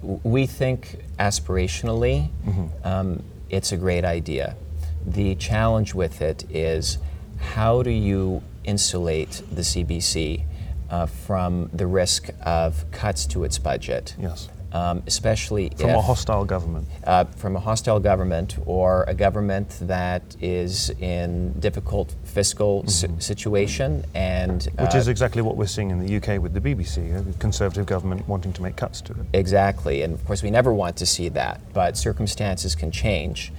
We 0.02 0.46
think 0.46 1.04
aspirationally, 1.18 2.30
mm-hmm. 2.46 2.86
um, 2.86 3.22
it's 3.50 3.72
a 3.72 3.76
great 3.76 4.06
idea. 4.06 4.56
The 5.04 5.34
challenge 5.34 5.92
with 5.94 6.22
it 6.22 6.50
is 6.50 6.96
how 7.38 7.82
do 7.82 7.90
you 7.90 8.42
insulate 8.64 9.42
the 9.52 9.62
CBC 9.62 10.44
uh, 10.88 11.04
from 11.04 11.68
the 11.74 11.86
risk 11.86 12.30
of 12.40 12.90
cuts 12.92 13.26
to 13.26 13.44
its 13.44 13.58
budget? 13.58 14.14
Yes 14.18 14.48
um, 14.72 15.02
especially 15.06 15.70
from 15.76 15.90
if, 15.90 15.96
a 15.96 16.00
hostile 16.00 16.44
government. 16.44 16.86
Uh, 17.04 17.24
from 17.24 17.56
a 17.56 17.60
hostile 17.60 18.00
government 18.00 18.56
or 18.66 19.04
a 19.08 19.14
government 19.14 19.78
that 19.82 20.22
is 20.40 20.90
in 21.00 21.52
difficult 21.60 22.14
fiscal 22.24 22.82
mm-hmm. 22.82 23.18
situation, 23.18 24.04
and 24.14 24.68
uh, 24.78 24.84
which 24.84 24.94
is 24.94 25.08
exactly 25.08 25.42
what 25.42 25.56
we're 25.56 25.66
seeing 25.66 25.90
in 25.90 26.04
the 26.04 26.16
UK 26.16 26.40
with 26.40 26.54
the 26.54 26.60
BBC, 26.60 27.24
the 27.24 27.38
Conservative 27.38 27.86
government 27.86 28.26
wanting 28.28 28.52
to 28.52 28.62
make 28.62 28.76
cuts 28.76 29.00
to 29.00 29.12
it. 29.12 29.26
Exactly, 29.32 30.02
and 30.02 30.14
of 30.14 30.24
course 30.24 30.42
we 30.42 30.50
never 30.50 30.72
want 30.72 30.96
to 30.96 31.06
see 31.06 31.28
that, 31.30 31.60
but 31.72 31.96
circumstances 31.96 32.74
can 32.74 32.90
change. 32.90 33.52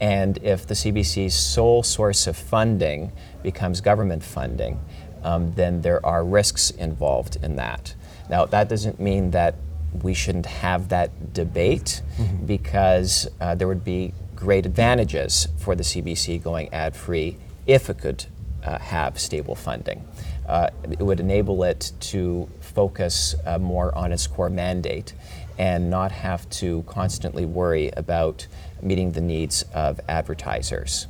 And 0.00 0.38
if 0.42 0.66
the 0.66 0.74
CBC's 0.74 1.34
sole 1.34 1.82
source 1.82 2.26
of 2.26 2.36
funding 2.36 3.12
becomes 3.42 3.80
government 3.80 4.24
funding, 4.24 4.80
um, 5.22 5.52
then 5.54 5.82
there 5.82 6.04
are 6.04 6.24
risks 6.24 6.70
involved 6.70 7.36
in 7.42 7.56
that. 7.56 7.94
Now, 8.28 8.44
that 8.46 8.68
doesn't 8.68 9.00
mean 9.00 9.30
that 9.32 9.54
we 10.02 10.14
shouldn't 10.14 10.46
have 10.46 10.88
that 10.88 11.32
debate 11.32 12.02
mm-hmm. 12.16 12.46
because 12.46 13.28
uh, 13.40 13.54
there 13.54 13.68
would 13.68 13.84
be 13.84 14.12
great 14.34 14.66
advantages 14.66 15.48
for 15.58 15.74
the 15.74 15.82
CBC 15.82 16.42
going 16.42 16.72
ad 16.72 16.94
free 16.96 17.36
if 17.66 17.88
it 17.88 17.98
could 17.98 18.26
uh, 18.64 18.78
have 18.78 19.18
stable 19.18 19.54
funding. 19.54 20.06
Uh, 20.46 20.68
it 20.90 21.00
would 21.00 21.20
enable 21.20 21.62
it 21.64 21.92
to 22.00 22.48
focus 22.60 23.34
uh, 23.46 23.58
more 23.58 23.94
on 23.94 24.12
its 24.12 24.26
core 24.26 24.50
mandate 24.50 25.14
and 25.58 25.88
not 25.88 26.12
have 26.12 26.48
to 26.50 26.82
constantly 26.86 27.46
worry 27.46 27.90
about 27.96 28.46
meeting 28.82 29.12
the 29.12 29.20
needs 29.20 29.64
of 29.72 30.00
advertisers. 30.08 31.06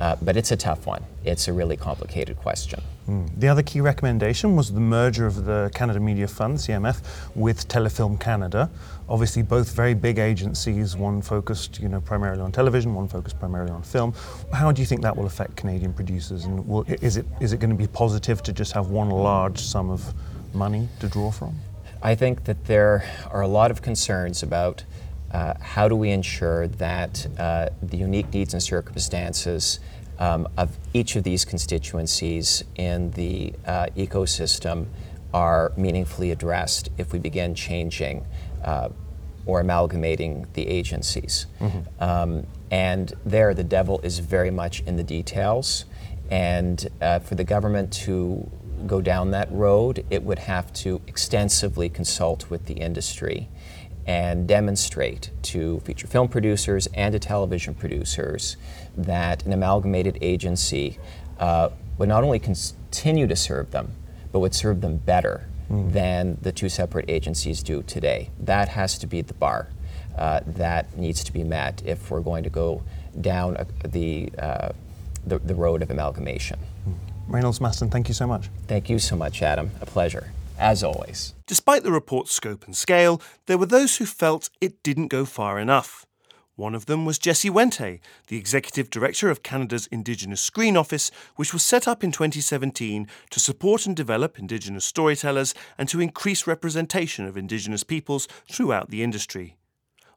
Uh, 0.00 0.16
but 0.22 0.36
it's 0.36 0.50
a 0.50 0.56
tough 0.56 0.86
one. 0.86 1.02
It's 1.24 1.48
a 1.48 1.52
really 1.52 1.76
complicated 1.76 2.36
question. 2.36 2.82
Mm. 3.08 3.28
The 3.38 3.48
other 3.48 3.62
key 3.62 3.80
recommendation 3.80 4.56
was 4.56 4.72
the 4.72 4.80
merger 4.80 5.26
of 5.26 5.44
the 5.44 5.70
Canada 5.74 6.00
Media 6.00 6.26
Fund, 6.26 6.56
CMF, 6.56 7.02
with 7.34 7.68
Telefilm 7.68 8.18
Canada. 8.18 8.70
Obviously, 9.08 9.42
both 9.42 9.72
very 9.72 9.94
big 9.94 10.18
agencies, 10.18 10.96
one 10.96 11.20
focused 11.20 11.78
you 11.78 11.88
know, 11.88 12.00
primarily 12.00 12.40
on 12.40 12.50
television, 12.50 12.94
one 12.94 13.06
focused 13.06 13.38
primarily 13.38 13.70
on 13.70 13.82
film. 13.82 14.14
How 14.52 14.72
do 14.72 14.80
you 14.80 14.86
think 14.86 15.02
that 15.02 15.16
will 15.16 15.26
affect 15.26 15.56
Canadian 15.56 15.92
producers? 15.92 16.44
And 16.44 16.66
will, 16.66 16.84
is, 16.88 17.16
it, 17.16 17.26
is 17.40 17.52
it 17.52 17.58
going 17.58 17.70
to 17.70 17.76
be 17.76 17.86
positive 17.86 18.42
to 18.44 18.52
just 18.52 18.72
have 18.72 18.88
one 18.88 19.10
large 19.10 19.60
sum 19.60 19.90
of 19.90 20.14
money 20.54 20.88
to 21.00 21.08
draw 21.08 21.30
from? 21.30 21.54
I 22.02 22.14
think 22.14 22.44
that 22.44 22.64
there 22.66 23.04
are 23.30 23.42
a 23.42 23.48
lot 23.48 23.70
of 23.70 23.80
concerns 23.80 24.42
about 24.42 24.84
uh, 25.34 25.54
how 25.60 25.88
do 25.88 25.96
we 25.96 26.10
ensure 26.10 26.68
that 26.68 27.26
uh, 27.38 27.68
the 27.82 27.96
unique 27.96 28.32
needs 28.32 28.54
and 28.54 28.62
circumstances 28.62 29.80
um, 30.20 30.46
of 30.56 30.78
each 30.92 31.16
of 31.16 31.24
these 31.24 31.44
constituencies 31.44 32.62
in 32.76 33.10
the 33.10 33.52
uh, 33.66 33.86
ecosystem 33.96 34.86
are 35.32 35.72
meaningfully 35.76 36.30
addressed 36.30 36.88
if 36.98 37.12
we 37.12 37.18
begin 37.18 37.52
changing 37.52 38.24
uh, 38.64 38.88
or 39.44 39.58
amalgamating 39.58 40.46
the 40.54 40.68
agencies. 40.68 41.46
Mm-hmm. 41.60 42.02
Um, 42.02 42.46
and 42.70 43.12
there, 43.26 43.52
the 43.54 43.64
devil 43.64 44.00
is 44.04 44.20
very 44.20 44.52
much 44.52 44.82
in 44.82 44.94
the 44.96 45.02
details. 45.02 45.84
And 46.30 46.88
uh, 47.02 47.18
for 47.18 47.34
the 47.34 47.44
government 47.44 47.92
to 48.04 48.48
go 48.86 49.00
down 49.00 49.32
that 49.32 49.50
road, 49.50 50.06
it 50.10 50.22
would 50.22 50.38
have 50.38 50.72
to 50.74 51.00
extensively 51.08 51.88
consult 51.88 52.50
with 52.50 52.66
the 52.66 52.74
industry 52.74 53.48
and 54.06 54.46
demonstrate 54.46 55.30
to 55.42 55.80
feature 55.80 56.06
film 56.06 56.28
producers 56.28 56.86
and 56.94 57.12
to 57.12 57.18
television 57.18 57.74
producers 57.74 58.56
that 58.96 59.44
an 59.46 59.52
amalgamated 59.52 60.18
agency 60.20 60.98
uh, 61.38 61.70
would 61.98 62.08
not 62.08 62.24
only 62.24 62.38
continue 62.38 63.26
to 63.26 63.36
serve 63.36 63.70
them, 63.70 63.92
but 64.32 64.40
would 64.40 64.54
serve 64.54 64.80
them 64.80 64.96
better 64.96 65.46
mm. 65.70 65.92
than 65.92 66.36
the 66.42 66.52
two 66.52 66.68
separate 66.68 67.08
agencies 67.08 67.62
do 67.62 67.82
today. 67.82 68.30
That 68.38 68.68
has 68.70 68.98
to 68.98 69.06
be 69.06 69.22
the 69.22 69.34
bar. 69.34 69.68
Uh, 70.16 70.40
that 70.46 70.96
needs 70.96 71.24
to 71.24 71.32
be 71.32 71.42
met 71.42 71.82
if 71.84 72.08
we're 72.10 72.20
going 72.20 72.44
to 72.44 72.50
go 72.50 72.82
down 73.20 73.56
uh, 73.56 73.64
the, 73.88 74.30
the, 75.26 75.38
the, 75.40 75.54
road 75.56 75.82
of 75.82 75.90
amalgamation. 75.90 76.56
Mm. 76.88 76.94
Reynolds 77.26 77.58
Mastin, 77.58 77.90
thank 77.90 78.06
you 78.06 78.14
so 78.14 78.24
much. 78.24 78.48
Thank 78.68 78.88
you 78.88 79.00
so 79.00 79.16
much, 79.16 79.42
Adam. 79.42 79.72
A 79.80 79.86
pleasure 79.86 80.30
as 80.58 80.82
always. 80.82 81.34
Despite 81.46 81.82
the 81.82 81.92
report's 81.92 82.32
scope 82.32 82.64
and 82.64 82.76
scale, 82.76 83.20
there 83.46 83.58
were 83.58 83.66
those 83.66 83.96
who 83.96 84.06
felt 84.06 84.50
it 84.60 84.82
didn't 84.82 85.08
go 85.08 85.24
far 85.24 85.58
enough. 85.58 86.06
One 86.56 86.76
of 86.76 86.86
them 86.86 87.04
was 87.04 87.18
Jesse 87.18 87.50
Wente, 87.50 87.98
the 88.28 88.36
Executive 88.36 88.88
Director 88.88 89.28
of 89.28 89.42
Canada's 89.42 89.88
Indigenous 89.88 90.40
Screen 90.40 90.76
Office, 90.76 91.10
which 91.34 91.52
was 91.52 91.64
set 91.64 91.88
up 91.88 92.04
in 92.04 92.12
2017 92.12 93.08
to 93.30 93.40
support 93.40 93.86
and 93.86 93.96
develop 93.96 94.38
Indigenous 94.38 94.84
storytellers 94.84 95.52
and 95.76 95.88
to 95.88 96.00
increase 96.00 96.46
representation 96.46 97.24
of 97.24 97.36
Indigenous 97.36 97.82
peoples 97.82 98.28
throughout 98.48 98.90
the 98.90 99.02
industry. 99.02 99.56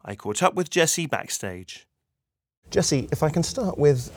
I 0.05 0.13
caught 0.13 0.43
up 0.43 0.53
with 0.53 0.69
Jesse 0.69 1.07
backstage. 1.07 1.87
Jesse, 2.69 3.09
if 3.11 3.23
I 3.23 3.29
can 3.29 3.41
start 3.41 3.79
with 3.79 4.11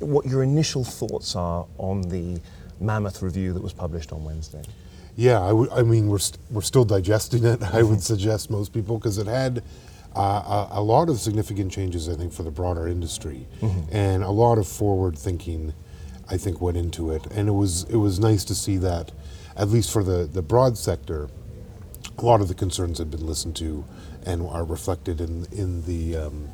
what 0.00 0.26
your 0.26 0.42
initial 0.42 0.84
thoughts 0.84 1.34
are 1.34 1.66
on 1.78 2.02
the 2.02 2.40
mammoth 2.78 3.22
review 3.22 3.54
that 3.54 3.62
was 3.62 3.72
published 3.72 4.12
on 4.12 4.22
Wednesday. 4.22 4.62
Yeah, 5.16 5.40
I, 5.40 5.48
w- 5.48 5.70
I 5.72 5.82
mean, 5.82 6.08
we're, 6.08 6.18
st- 6.18 6.40
we're 6.50 6.62
still 6.62 6.84
digesting 6.84 7.44
it, 7.44 7.62
I 7.62 7.82
would 7.82 8.02
suggest 8.02 8.50
most 8.50 8.72
people, 8.72 8.98
because 8.98 9.18
it 9.18 9.26
had 9.26 9.62
uh, 10.16 10.68
a, 10.70 10.78
a, 10.78 10.82
lot 10.82 11.08
of 11.08 11.18
significant 11.18 11.72
changes, 11.72 12.08
I 12.08 12.14
think, 12.14 12.32
for 12.32 12.42
the 12.42 12.50
broader 12.50 12.88
industry. 12.88 13.46
Mm-hmm. 13.60 13.94
And 13.94 14.22
a 14.22 14.30
lot 14.30 14.58
of 14.58 14.66
forward 14.66 15.18
thinking, 15.18 15.72
I 16.28 16.36
think, 16.36 16.60
went 16.60 16.76
into 16.76 17.10
it. 17.10 17.26
And 17.26 17.48
it 17.48 17.52
was, 17.52 17.84
it 17.84 17.96
was 17.96 18.18
nice 18.18 18.44
to 18.44 18.54
see 18.54 18.76
that, 18.78 19.12
at 19.56 19.68
least 19.68 19.92
for 19.92 20.02
the, 20.02 20.24
the 20.24 20.42
broad 20.42 20.76
sector, 20.76 21.28
a 22.16 22.24
lot 22.24 22.40
of 22.40 22.48
the 22.48 22.54
concerns 22.54 22.98
had 22.98 23.10
been 23.10 23.26
listened 23.26 23.56
to 23.56 23.84
and 24.26 24.42
are 24.48 24.64
reflected 24.64 25.20
in, 25.20 25.46
in, 25.52 25.82
the, 25.82 26.16
um, 26.16 26.48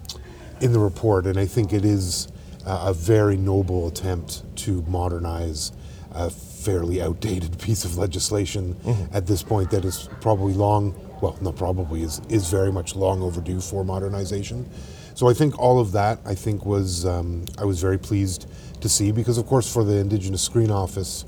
in 0.61 0.73
the 0.73 0.79
report. 0.79 1.27
And 1.27 1.39
I 1.39 1.47
think 1.47 1.73
it 1.73 1.85
is 1.85 2.29
a 2.67 2.93
very 2.93 3.37
noble 3.37 3.89
attempt 3.89 4.45
to 4.57 4.83
modernize 4.83 5.73
a 6.13 6.31
fairly 6.61 7.01
outdated 7.03 7.59
piece 7.67 7.85
of 7.85 7.97
legislation 7.97 8.75
mm-hmm. 8.75 9.17
at 9.17 9.27
this 9.27 9.43
point 9.43 9.71
that 9.71 9.85
is 9.85 10.09
probably 10.21 10.53
long, 10.53 10.95
well, 11.21 11.37
not 11.41 11.57
probably, 11.57 12.03
is, 12.03 12.21
is 12.29 12.51
very 12.51 12.73
much 12.73 12.95
long 12.95 13.23
overdue 13.23 13.61
for 13.61 13.85
modernization. 13.85 14.69
So 15.15 15.29
I 15.29 15.35
think 15.35 15.59
all 15.59 15.81
of 15.81 15.93
that, 15.93 16.21
I 16.25 16.35
think, 16.35 16.65
was, 16.65 17.05
um, 17.05 17.45
I 17.59 17.65
was 17.65 17.81
very 17.81 17.99
pleased 17.99 18.47
to 18.81 18.89
see 18.89 19.13
because, 19.13 19.39
of 19.39 19.47
course, 19.47 19.71
for 19.71 19.85
the 19.85 19.97
Indigenous 19.97 20.43
Screen 20.43 20.71
Office, 20.71 21.25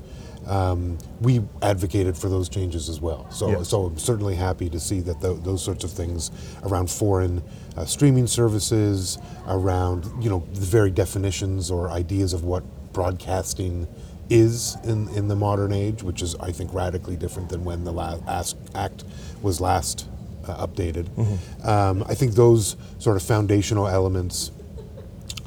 um, 0.47 0.97
we 1.21 1.41
advocated 1.61 2.17
for 2.17 2.29
those 2.29 2.49
changes 2.49 2.89
as 2.89 2.99
well. 2.99 3.29
So, 3.31 3.49
yeah. 3.49 3.63
so 3.63 3.85
I'm 3.85 3.97
certainly 3.97 4.35
happy 4.35 4.69
to 4.69 4.79
see 4.79 4.99
that 5.01 5.21
th- 5.21 5.39
those 5.43 5.63
sorts 5.63 5.83
of 5.83 5.91
things 5.91 6.31
around 6.63 6.89
foreign 6.89 7.43
uh, 7.77 7.85
streaming 7.85 8.27
services, 8.27 9.17
around 9.47 10.05
you 10.23 10.29
know 10.29 10.45
the 10.53 10.65
very 10.65 10.91
definitions 10.91 11.71
or 11.71 11.89
ideas 11.89 12.33
of 12.33 12.43
what 12.43 12.63
broadcasting 12.93 13.87
is 14.33 14.75
in, 14.83 15.07
in 15.09 15.27
the 15.27 15.35
modern 15.35 15.71
age, 15.71 16.01
which 16.01 16.23
is, 16.23 16.35
I 16.35 16.51
think, 16.51 16.73
radically 16.73 17.15
different 17.15 17.49
than 17.49 17.63
when 17.63 17.83
the 17.83 17.93
last 17.93 18.57
act 18.73 19.03
was 19.43 19.61
last 19.61 20.09
uh, 20.47 20.65
updated. 20.65 21.05
Mm-hmm. 21.09 21.67
Um, 21.67 22.03
I 22.09 22.15
think 22.15 22.33
those 22.33 22.75
sort 22.97 23.15
of 23.15 23.21
foundational 23.21 23.87
elements, 23.87 24.51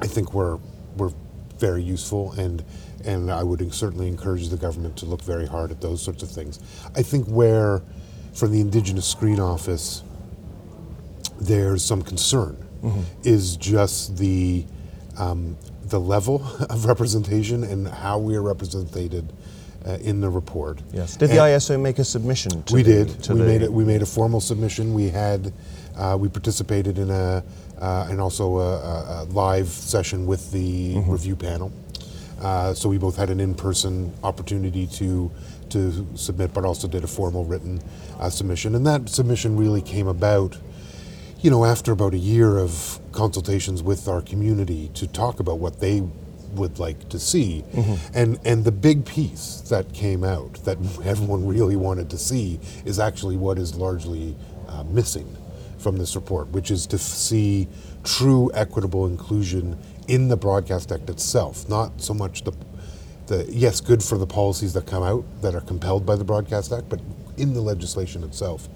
I 0.00 0.06
think, 0.06 0.32
were 0.32 0.60
were 0.96 1.12
very 1.58 1.82
useful, 1.82 2.32
and 2.38 2.64
and 3.04 3.30
I 3.30 3.42
would 3.42 3.74
certainly 3.74 4.06
encourage 4.06 4.48
the 4.48 4.56
government 4.56 4.96
to 4.98 5.06
look 5.06 5.22
very 5.22 5.46
hard 5.46 5.72
at 5.72 5.80
those 5.80 6.00
sorts 6.00 6.22
of 6.22 6.30
things. 6.30 6.60
I 6.94 7.02
think 7.02 7.26
where, 7.26 7.82
from 8.34 8.52
the 8.52 8.60
Indigenous 8.60 9.06
Screen 9.06 9.40
Office, 9.40 10.04
there's 11.40 11.84
some 11.84 12.02
concern, 12.02 12.56
mm-hmm. 12.82 13.00
is 13.24 13.56
just 13.56 14.16
the 14.16 14.64
um, 15.18 15.56
the 15.88 16.00
level 16.00 16.44
of 16.70 16.86
representation 16.86 17.64
and 17.64 17.88
how 17.88 18.18
we 18.18 18.36
are 18.36 18.42
represented 18.42 19.32
uh, 19.86 19.98
in 20.00 20.20
the 20.20 20.28
report. 20.28 20.82
Yes. 20.92 21.16
Did 21.16 21.30
the 21.30 21.42
and 21.42 21.60
ISO 21.60 21.80
make 21.80 21.98
a 21.98 22.04
submission? 22.04 22.64
we 22.72 22.82
the, 22.82 23.04
did. 23.04 23.28
we 23.28 23.40
made 23.40 23.62
it. 23.62 23.72
We 23.72 23.84
made 23.84 24.02
a 24.02 24.06
formal 24.06 24.40
submission. 24.40 24.94
We 24.94 25.08
had. 25.08 25.52
Uh, 25.96 26.14
we 26.20 26.28
participated 26.28 26.98
in 26.98 27.10
a 27.10 27.42
uh, 27.80 28.06
and 28.10 28.20
also 28.20 28.58
a, 28.58 29.22
a, 29.22 29.24
live 29.30 29.68
session 29.68 30.26
with 30.26 30.50
the 30.52 30.94
mm-hmm. 30.96 31.10
review 31.10 31.36
panel. 31.36 31.72
Uh, 32.40 32.74
so 32.74 32.88
we 32.88 32.98
both 32.98 33.16
had 33.16 33.30
an 33.30 33.40
in-person 33.40 34.12
opportunity 34.22 34.86
to 34.86 35.30
to 35.70 36.06
submit, 36.14 36.54
but 36.54 36.64
also 36.64 36.86
did 36.86 37.02
a 37.02 37.06
formal 37.06 37.44
written 37.44 37.82
uh, 38.20 38.30
submission. 38.30 38.74
And 38.74 38.86
that 38.86 39.08
submission 39.08 39.56
really 39.56 39.82
came 39.82 40.06
about 40.06 40.56
you 41.40 41.50
know, 41.50 41.64
after 41.64 41.92
about 41.92 42.14
a 42.14 42.18
year 42.18 42.58
of 42.58 42.98
consultations 43.12 43.82
with 43.82 44.08
our 44.08 44.22
community 44.22 44.90
to 44.94 45.06
talk 45.06 45.40
about 45.40 45.58
what 45.58 45.80
they 45.80 46.02
would 46.52 46.78
like 46.78 47.08
to 47.10 47.18
see, 47.18 47.64
mm-hmm. 47.72 48.16
and 48.16 48.38
and 48.44 48.64
the 48.64 48.72
big 48.72 49.04
piece 49.04 49.60
that 49.68 49.92
came 49.92 50.24
out 50.24 50.54
that 50.64 50.78
everyone 51.04 51.46
really 51.46 51.76
wanted 51.76 52.08
to 52.10 52.18
see 52.18 52.58
is 52.84 52.98
actually 52.98 53.36
what 53.36 53.58
is 53.58 53.74
largely 53.74 54.34
uh, 54.68 54.82
missing 54.84 55.36
from 55.78 55.98
this 55.98 56.16
report, 56.16 56.48
which 56.48 56.70
is 56.70 56.86
to 56.86 56.96
f- 56.96 57.02
see 57.02 57.68
true 58.04 58.50
equitable 58.54 59.06
inclusion 59.06 59.78
in 60.08 60.28
the 60.28 60.36
Broadcast 60.36 60.90
Act 60.90 61.10
itself, 61.10 61.68
not 61.68 62.00
so 62.00 62.14
much 62.14 62.44
the 62.44 62.52
the 63.26 63.44
yes, 63.48 63.80
good 63.80 64.02
for 64.02 64.16
the 64.18 64.26
policies 64.26 64.72
that 64.74 64.86
come 64.86 65.02
out 65.02 65.24
that 65.42 65.54
are 65.54 65.60
compelled 65.60 66.06
by 66.06 66.16
the 66.16 66.24
Broadcast 66.24 66.72
Act, 66.72 66.88
but 66.88 67.00
in 67.36 67.54
the 67.54 67.60
legislation 67.60 68.22
itself 68.24 68.68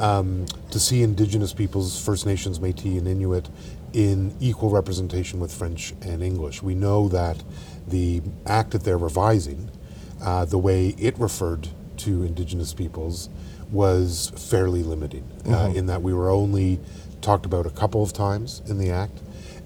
um, 0.00 0.46
to 0.70 0.80
see 0.80 1.02
Indigenous 1.02 1.52
peoples, 1.52 2.02
First 2.02 2.26
Nations, 2.26 2.58
Métis, 2.58 2.98
and 2.98 3.06
Inuit 3.06 3.48
in 3.92 4.34
equal 4.40 4.70
representation 4.70 5.40
with 5.40 5.52
French 5.52 5.94
and 6.02 6.22
English. 6.22 6.62
We 6.62 6.74
know 6.74 7.08
that 7.08 7.42
the 7.86 8.22
act 8.46 8.70
that 8.70 8.84
they're 8.84 8.98
revising, 8.98 9.70
uh, 10.22 10.44
the 10.44 10.58
way 10.58 10.94
it 10.98 11.18
referred 11.18 11.68
to 11.98 12.22
Indigenous 12.22 12.72
peoples, 12.72 13.28
was 13.70 14.32
fairly 14.36 14.82
limiting 14.82 15.24
uh, 15.40 15.48
mm-hmm. 15.48 15.54
uh, 15.54 15.74
in 15.74 15.86
that 15.86 16.02
we 16.02 16.14
were 16.14 16.30
only 16.30 16.80
talked 17.20 17.44
about 17.46 17.66
a 17.66 17.70
couple 17.70 18.02
of 18.02 18.12
times 18.12 18.62
in 18.66 18.78
the 18.78 18.90
act. 18.90 19.20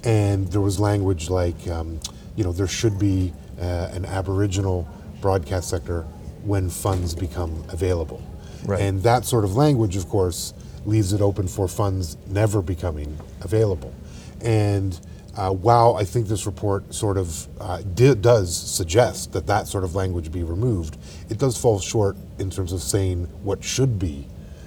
and 0.05 0.49
there 0.49 0.61
was 0.61 0.79
language 0.79 1.31
like, 1.31 1.67
um, 1.69 1.99
you 2.37 2.45
know, 2.45 2.53
there 2.53 2.67
should 2.67 2.99
be 2.99 3.33
uh, 3.61 3.89
an 3.93 4.05
Aboriginal 4.05 4.87
broadcast 5.21 5.71
sector 5.71 6.03
when 6.43 6.69
funds 6.69 7.15
become 7.15 7.65
available. 7.71 8.23
Right. 8.65 8.81
And 8.81 9.03
that 9.03 9.25
sort 9.25 9.45
of 9.45 9.57
language, 9.57 9.97
of 9.97 10.09
course, 10.09 10.55
leaves 10.87 11.13
it 11.13 11.21
open 11.21 11.49
for 11.49 11.69
funds 11.69 12.17
never 12.27 12.63
becoming 12.63 13.19
available. 13.41 13.95
And 14.41 14.99
uh, 15.37 15.51
while 15.51 15.97
I 15.97 16.05
think 16.05 16.29
this 16.29 16.47
report 16.47 16.95
sort 16.95 17.17
of 17.17 17.49
uh, 17.61 17.83
di- 17.95 18.15
does 18.15 18.57
suggest 18.57 19.33
that 19.33 19.47
that 19.47 19.67
sort 19.67 19.85
of 19.85 19.95
language 19.95 20.31
be 20.31 20.43
removed, 20.43 20.97
it 21.29 21.39
does 21.39 21.57
fall 21.59 21.81
short 21.81 22.17
in 22.39 22.51
terms 22.51 22.73
of 22.73 22.83
saying 22.83 23.25
what 23.43 23.65
should 23.65 23.99
be 23.99 24.27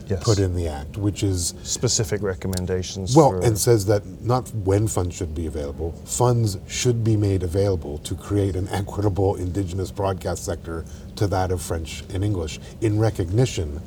Yes. 0.09 0.23
put 0.23 0.39
in 0.39 0.55
the 0.55 0.67
act, 0.67 0.97
which 0.97 1.21
is 1.23 1.53
Specific 1.63 2.21
recommendations. 2.21 3.15
well, 3.15 3.31
for, 3.31 3.41
and 3.41 3.57
says 3.57 3.85
that 3.87 4.05
not 4.21 4.47
when 4.55 4.87
funds 4.87 5.15
should 5.15 5.35
be 5.35 5.47
available, 5.47 5.91
funds 6.05 6.57
should 6.67 7.03
be 7.03 7.17
made 7.17 7.43
available 7.43 7.97
to 7.99 8.15
create 8.15 8.55
an 8.55 8.67
equitable 8.69 9.35
indigenous 9.35 9.91
broadcast 9.91 10.45
sector 10.45 10.85
to 11.17 11.27
that 11.27 11.51
of 11.51 11.61
French 11.61 12.03
and 12.13 12.23
English 12.23 12.59
in 12.81 12.99
recognition 12.99 13.81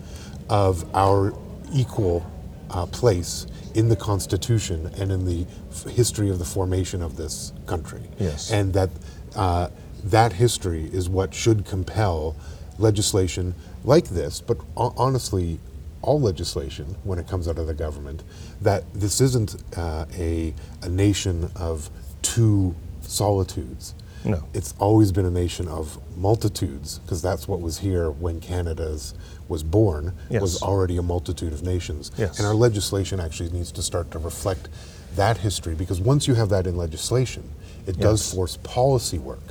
of 0.48 0.84
our 0.94 1.32
equal 1.72 2.24
uh, 2.70 2.84
place 2.86 3.46
in 3.74 3.88
the 3.88 3.96
Constitution 3.96 4.90
and 4.98 5.10
in 5.12 5.24
the 5.24 5.46
f- 5.70 5.84
history 5.84 6.28
of 6.28 6.38
the 6.38 6.44
formation 6.44 7.02
of 7.02 7.16
this 7.16 7.52
country. 7.66 8.02
Yes. 8.18 8.50
And 8.50 8.72
that 8.74 8.90
uh, 9.36 9.68
that 10.04 10.32
history 10.34 10.84
is 10.92 11.08
what 11.08 11.32
should 11.34 11.64
compel 11.64 12.34
legislation 12.78 13.54
like 13.84 14.08
this, 14.08 14.40
but 14.40 14.58
ho- 14.76 14.92
honestly, 14.96 15.60
all 16.02 16.20
legislation 16.20 16.96
when 17.04 17.18
it 17.18 17.28
comes 17.28 17.46
out 17.46 17.58
of 17.58 17.66
the 17.66 17.74
government, 17.74 18.22
that 18.60 18.84
this 18.94 19.20
isn't 19.20 19.62
uh, 19.76 20.06
a, 20.16 20.54
a 20.82 20.88
nation 20.88 21.50
of 21.56 21.90
two 22.22 22.74
solitudes. 23.02 23.94
No. 24.24 24.44
It's 24.52 24.74
always 24.78 25.12
been 25.12 25.24
a 25.24 25.30
nation 25.30 25.66
of 25.68 25.98
multitudes, 26.16 26.98
because 26.98 27.22
that's 27.22 27.48
what 27.48 27.60
was 27.60 27.78
here 27.78 28.10
when 28.10 28.40
Canada's 28.40 29.14
was 29.48 29.62
born, 29.62 30.12
yes. 30.28 30.42
was 30.42 30.62
already 30.62 30.96
a 30.96 31.02
multitude 31.02 31.52
of 31.52 31.62
nations. 31.62 32.12
Yes. 32.16 32.38
And 32.38 32.46
our 32.46 32.54
legislation 32.54 33.18
actually 33.18 33.50
needs 33.50 33.72
to 33.72 33.82
start 33.82 34.10
to 34.12 34.18
reflect 34.18 34.68
that 35.16 35.38
history, 35.38 35.74
because 35.74 36.00
once 36.00 36.28
you 36.28 36.34
have 36.34 36.50
that 36.50 36.66
in 36.66 36.76
legislation, 36.76 37.48
it 37.86 37.98
does 37.98 38.32
force 38.32 38.58
policy 38.58 39.18
work 39.18 39.42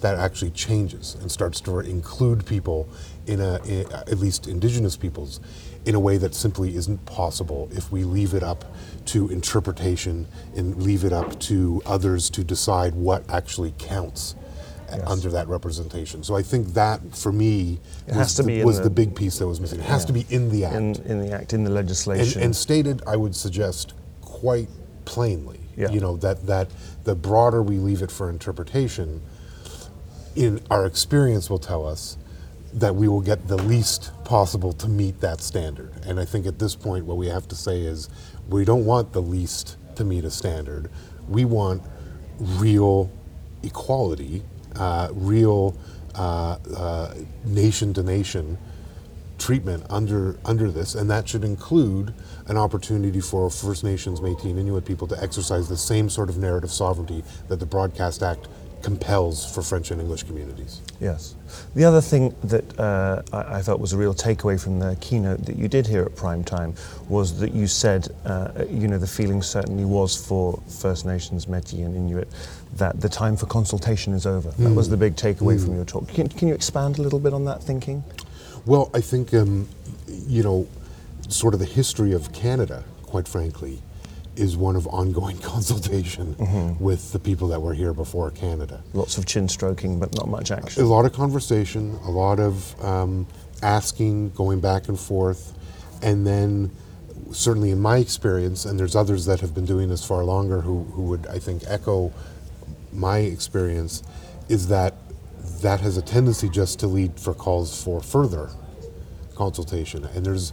that 0.00 0.18
actually 0.18 0.50
changes 0.50 1.16
and 1.20 1.32
starts 1.32 1.60
to 1.62 1.78
include 1.80 2.44
people 2.44 2.88
in 3.26 3.40
a, 3.40 3.62
in, 3.64 3.90
at 3.92 4.18
least 4.18 4.46
indigenous 4.46 4.96
peoples, 4.96 5.40
in 5.86 5.94
a 5.94 6.00
way 6.00 6.18
that 6.18 6.34
simply 6.34 6.76
isn't 6.76 7.06
possible 7.06 7.68
if 7.72 7.90
we 7.92 8.02
leave 8.04 8.34
it 8.34 8.42
up 8.42 8.64
to 9.06 9.28
interpretation 9.30 10.26
and 10.56 10.82
leave 10.82 11.04
it 11.04 11.12
up 11.12 11.38
to 11.38 11.80
others 11.86 12.28
to 12.28 12.42
decide 12.44 12.94
what 12.94 13.22
actually 13.30 13.72
counts 13.78 14.34
Yes. 14.88 15.02
under 15.04 15.30
that 15.30 15.48
representation. 15.48 16.22
So 16.22 16.36
I 16.36 16.42
think 16.42 16.74
that, 16.74 17.00
for 17.16 17.32
me, 17.32 17.80
was, 18.06 18.16
has 18.16 18.34
to 18.34 18.44
the, 18.44 18.62
was 18.64 18.76
the- 18.76 18.84
the 18.84 18.90
big 18.90 19.16
piece 19.16 19.36
that 19.40 19.46
was 19.46 19.60
missing. 19.60 19.80
It 19.80 19.84
has 19.86 20.04
to 20.04 20.12
be 20.12 20.24
in 20.30 20.48
the 20.48 20.64
act 20.64 20.76
in, 20.76 20.94
in 21.06 21.20
the 21.22 21.32
act, 21.32 21.52
in 21.52 21.64
the 21.64 21.68
and, 21.70 21.74
legislation. 21.74 22.40
and 22.40 22.54
stated, 22.54 23.02
I 23.04 23.16
would 23.16 23.34
suggest, 23.34 23.94
quite 24.20 24.68
plainly. 25.04 25.58
Yeah. 25.76 25.90
You 25.90 25.98
know 25.98 26.16
that 26.18 26.46
that 26.46 26.68
the 27.02 27.16
broader 27.16 27.64
we 27.64 27.78
leave 27.78 28.00
it 28.00 28.12
for 28.12 28.30
interpretation, 28.30 29.22
in 30.36 30.60
our 30.70 30.86
experience 30.86 31.50
will 31.50 31.58
tell 31.58 31.84
us 31.84 32.16
that 32.76 32.94
we 32.94 33.08
will 33.08 33.22
get 33.22 33.48
the 33.48 33.56
least 33.56 34.12
possible 34.24 34.72
to 34.74 34.88
meet 34.88 35.20
that 35.20 35.40
standard. 35.40 35.92
And 36.04 36.20
I 36.20 36.24
think 36.26 36.46
at 36.46 36.58
this 36.58 36.76
point, 36.76 37.06
what 37.06 37.16
we 37.16 37.26
have 37.28 37.48
to 37.48 37.56
say 37.56 37.80
is, 37.80 38.08
we 38.48 38.64
don't 38.64 38.84
want 38.84 39.12
the 39.12 39.22
least 39.22 39.76
to 39.96 40.04
meet 40.04 40.24
a 40.24 40.30
standard. 40.30 40.90
We 41.28 41.44
want 41.44 41.82
real 42.38 43.10
equality, 43.62 44.42
uh, 44.76 45.08
real 45.12 45.76
nation 47.44 47.94
to 47.94 48.02
nation 48.02 48.58
treatment 49.38 49.84
under 49.90 50.38
under 50.44 50.70
this, 50.70 50.94
and 50.94 51.10
that 51.10 51.28
should 51.28 51.44
include 51.44 52.14
an 52.46 52.56
opportunity 52.56 53.20
for 53.20 53.50
First 53.50 53.84
Nations, 53.84 54.20
Métis, 54.20 54.44
and 54.44 54.58
Inuit 54.58 54.84
people 54.84 55.06
to 55.08 55.22
exercise 55.22 55.68
the 55.68 55.76
same 55.76 56.08
sort 56.08 56.30
of 56.30 56.38
narrative 56.38 56.70
sovereignty 56.70 57.24
that 57.48 57.60
the 57.60 57.66
Broadcast 57.66 58.22
Act 58.22 58.48
compels 58.86 59.52
for 59.52 59.62
French 59.62 59.90
and 59.90 60.00
English 60.00 60.22
communities. 60.22 60.80
Yes. 61.00 61.34
The 61.74 61.84
other 61.84 62.00
thing 62.00 62.32
that 62.44 62.78
uh, 62.78 63.20
I, 63.32 63.56
I 63.58 63.60
thought 63.60 63.80
was 63.80 63.92
a 63.92 63.96
real 63.96 64.14
takeaway 64.14 64.62
from 64.62 64.78
the 64.78 64.96
keynote 65.00 65.44
that 65.46 65.56
you 65.56 65.66
did 65.66 65.88
here 65.88 66.04
at 66.04 66.14
prime 66.14 66.44
time 66.44 66.72
was 67.08 67.40
that 67.40 67.52
you 67.52 67.66
said, 67.66 68.06
uh, 68.24 68.64
you 68.70 68.86
know, 68.86 68.96
the 68.96 69.12
feeling 69.18 69.42
certainly 69.42 69.84
was 69.84 70.14
for 70.14 70.62
First 70.68 71.04
Nations, 71.04 71.46
Métis, 71.46 71.84
and 71.84 71.96
Inuit 71.96 72.28
that 72.76 73.00
the 73.00 73.08
time 73.08 73.36
for 73.36 73.46
consultation 73.46 74.14
is 74.14 74.24
over. 74.24 74.50
That 74.62 74.72
was 74.72 74.88
the 74.88 74.96
big 74.96 75.16
takeaway 75.16 75.60
from 75.60 75.74
your 75.74 75.84
talk. 75.84 76.06
Can, 76.06 76.28
can 76.28 76.46
you 76.46 76.54
expand 76.54 77.00
a 77.00 77.02
little 77.02 77.18
bit 77.18 77.34
on 77.34 77.44
that 77.46 77.60
thinking? 77.64 78.04
Well, 78.66 78.88
I 78.94 79.00
think, 79.00 79.34
um, 79.34 79.68
you 80.06 80.44
know, 80.44 80.68
sort 81.28 81.54
of 81.54 81.60
the 81.60 81.66
history 81.66 82.12
of 82.12 82.32
Canada, 82.32 82.84
quite 83.02 83.26
frankly, 83.26 83.82
is 84.36 84.56
one 84.56 84.76
of 84.76 84.86
ongoing 84.88 85.38
consultation 85.54 86.36
with 86.78 87.12
the 87.12 87.18
people 87.18 87.48
that 87.48 87.60
were 87.60 87.74
here 87.74 87.92
before 87.92 88.30
Canada. 88.30 88.82
Lots 88.92 89.18
of 89.18 89.26
chin 89.26 89.48
stroking, 89.48 89.98
but 89.98 90.14
not 90.14 90.28
much 90.28 90.50
action. 90.50 90.82
A 90.82 90.86
lot 90.86 91.04
of 91.04 91.12
conversation, 91.12 91.98
a 92.04 92.10
lot 92.10 92.38
of 92.38 92.84
um, 92.84 93.26
asking, 93.62 94.30
going 94.30 94.60
back 94.60 94.88
and 94.88 94.98
forth, 94.98 95.54
and 96.02 96.26
then 96.26 96.70
certainly 97.32 97.70
in 97.70 97.80
my 97.80 97.98
experience, 97.98 98.64
and 98.64 98.78
there's 98.78 98.94
others 98.94 99.26
that 99.26 99.40
have 99.40 99.54
been 99.54 99.64
doing 99.64 99.88
this 99.88 100.04
far 100.04 100.24
longer 100.24 100.60
who, 100.60 100.84
who 100.84 101.02
would, 101.02 101.26
I 101.26 101.38
think, 101.38 101.62
echo 101.66 102.12
my 102.92 103.18
experience, 103.18 104.02
is 104.48 104.68
that 104.68 104.94
that 105.62 105.80
has 105.80 105.96
a 105.96 106.02
tendency 106.02 106.48
just 106.48 106.78
to 106.80 106.86
lead 106.86 107.18
for 107.18 107.34
calls 107.34 107.82
for 107.82 108.00
further 108.00 108.50
consultation. 109.34 110.04
And 110.14 110.24
there's 110.24 110.52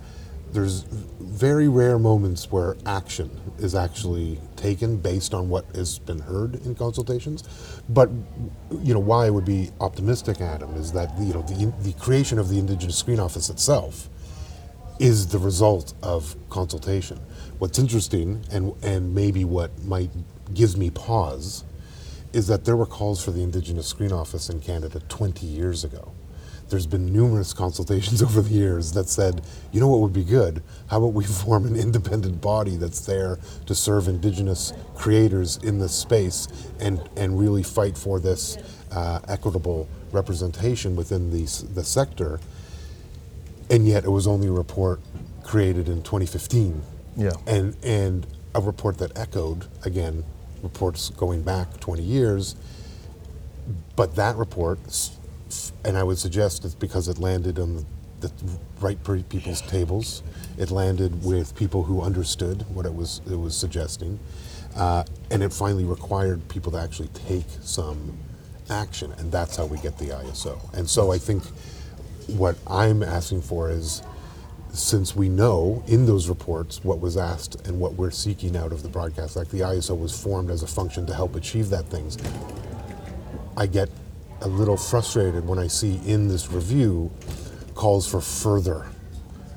there's 0.53 0.81
very 1.19 1.67
rare 1.67 1.97
moments 1.97 2.51
where 2.51 2.77
action 2.85 3.29
is 3.57 3.75
actually 3.75 4.39
taken 4.55 4.97
based 4.97 5.33
on 5.33 5.49
what 5.49 5.65
has 5.75 5.99
been 5.99 6.19
heard 6.19 6.55
in 6.65 6.75
consultations. 6.75 7.43
But 7.89 8.09
you 8.81 8.93
know 8.93 8.99
why 8.99 9.25
I 9.25 9.29
would 9.29 9.45
be 9.45 9.71
optimistic, 9.81 10.41
Adam, 10.41 10.75
is 10.75 10.91
that 10.93 11.17
you 11.19 11.33
know 11.33 11.41
the, 11.41 11.73
the 11.81 11.93
creation 11.93 12.39
of 12.39 12.49
the 12.49 12.59
Indigenous 12.59 12.97
Screen 12.97 13.19
Office 13.19 13.49
itself 13.49 14.09
is 14.99 15.27
the 15.27 15.39
result 15.39 15.93
of 16.03 16.35
consultation. 16.49 17.19
What's 17.59 17.79
interesting 17.79 18.45
and 18.51 18.73
and 18.83 19.13
maybe 19.13 19.43
what 19.43 19.83
might 19.83 20.11
gives 20.53 20.77
me 20.77 20.91
pause 20.91 21.63
is 22.31 22.47
that 22.47 22.65
there 22.65 22.75
were 22.75 22.85
calls 22.85 23.23
for 23.23 23.31
the 23.31 23.41
Indigenous 23.43 23.87
Screen 23.87 24.11
Office 24.11 24.49
in 24.49 24.59
Canada 24.59 24.99
20 25.07 25.45
years 25.45 25.83
ago. 25.83 26.12
There's 26.73 26.87
been 26.87 27.13
numerous 27.13 27.53
consultations 27.53 28.23
over 28.23 28.41
the 28.41 28.49
years 28.49 28.93
that 28.93 29.07
said, 29.07 29.43
you 29.71 29.79
know 29.79 29.87
what 29.87 29.99
would 29.99 30.11
be 30.11 30.23
good? 30.23 30.63
How 30.87 30.97
about 30.97 31.13
we 31.13 31.23
form 31.45 31.67
an 31.67 31.75
independent 31.75 32.41
body 32.41 32.77
that's 32.77 33.01
there 33.01 33.37
to 33.67 33.75
serve 33.75 34.07
Indigenous 34.07 34.73
creators 34.95 35.57
in 35.57 35.77
this 35.77 35.93
space 35.93 36.47
and, 36.79 36.99
and 37.15 37.39
really 37.39 37.61
fight 37.61 37.95
for 37.95 38.19
this 38.19 38.57
uh, 38.91 39.19
equitable 39.27 39.87
representation 40.11 40.95
within 40.95 41.29
the, 41.29 41.43
the 41.75 41.83
sector? 41.83 42.39
And 43.69 43.87
yet 43.87 44.03
it 44.03 44.09
was 44.09 44.25
only 44.25 44.47
a 44.47 44.51
report 44.51 44.99
created 45.43 45.87
in 45.89 46.01
2015 46.01 46.81
Yeah. 47.17 47.33
and 47.45 47.75
and 47.83 48.25
a 48.55 48.61
report 48.61 48.97
that 48.97 49.15
echoed 49.15 49.67
again 49.85 50.23
reports 50.63 51.09
going 51.11 51.43
back 51.43 51.79
20 51.81 52.01
years 52.01 52.55
but 53.95 54.15
that 54.15 54.37
report 54.37 54.79
and 55.85 55.97
i 55.97 56.03
would 56.03 56.17
suggest 56.17 56.65
it's 56.65 56.75
because 56.75 57.07
it 57.07 57.17
landed 57.17 57.59
on 57.59 57.85
the, 58.21 58.31
right 58.79 59.03
pe- 59.03 59.23
people's 59.23 59.61
tables 59.61 60.23
it 60.57 60.71
landed 60.71 61.23
with 61.23 61.55
people 61.55 61.83
who 61.83 62.01
understood 62.01 62.65
what 62.73 62.85
it 62.85 62.93
was 62.93 63.21
it 63.29 63.35
was 63.35 63.55
suggesting 63.55 64.19
uh, 64.75 65.03
and 65.29 65.43
it 65.43 65.53
finally 65.53 65.83
required 65.83 66.47
people 66.49 66.71
to 66.71 66.79
actually 66.79 67.09
take 67.27 67.45
some 67.61 68.17
action 68.69 69.11
and 69.17 69.31
that's 69.31 69.57
how 69.57 69.65
we 69.65 69.77
get 69.79 69.97
the 69.97 70.05
iso 70.05 70.57
and 70.73 70.89
so 70.89 71.11
i 71.11 71.17
think 71.17 71.43
what 72.27 72.55
i'm 72.67 73.03
asking 73.03 73.41
for 73.41 73.69
is 73.69 74.01
since 74.73 75.15
we 75.15 75.29
know 75.29 75.83
in 75.87 76.05
those 76.05 76.27
reports 76.27 76.83
what 76.83 76.99
was 76.99 77.15
asked 77.15 77.67
and 77.67 77.79
what 77.79 77.93
we're 77.93 78.09
seeking 78.09 78.57
out 78.57 78.71
of 78.71 78.81
the 78.81 78.89
Broadcast 78.89 79.37
Act, 79.37 79.51
the 79.51 79.59
ISO 79.59 79.97
was 79.97 80.19
formed 80.19 80.49
as 80.49 80.63
a 80.63 80.67
function 80.67 81.05
to 81.05 81.13
help 81.13 81.35
achieve 81.35 81.69
that 81.69 81.85
things. 81.85 82.17
I 83.55 83.67
get 83.67 83.89
a 84.43 84.47
little 84.47 84.77
frustrated 84.77 85.47
when 85.47 85.57
I 85.57 85.67
see 85.67 85.99
in 86.05 86.27
this 86.27 86.51
review 86.51 87.11
calls 87.75 88.09
for 88.09 88.21
further 88.21 88.87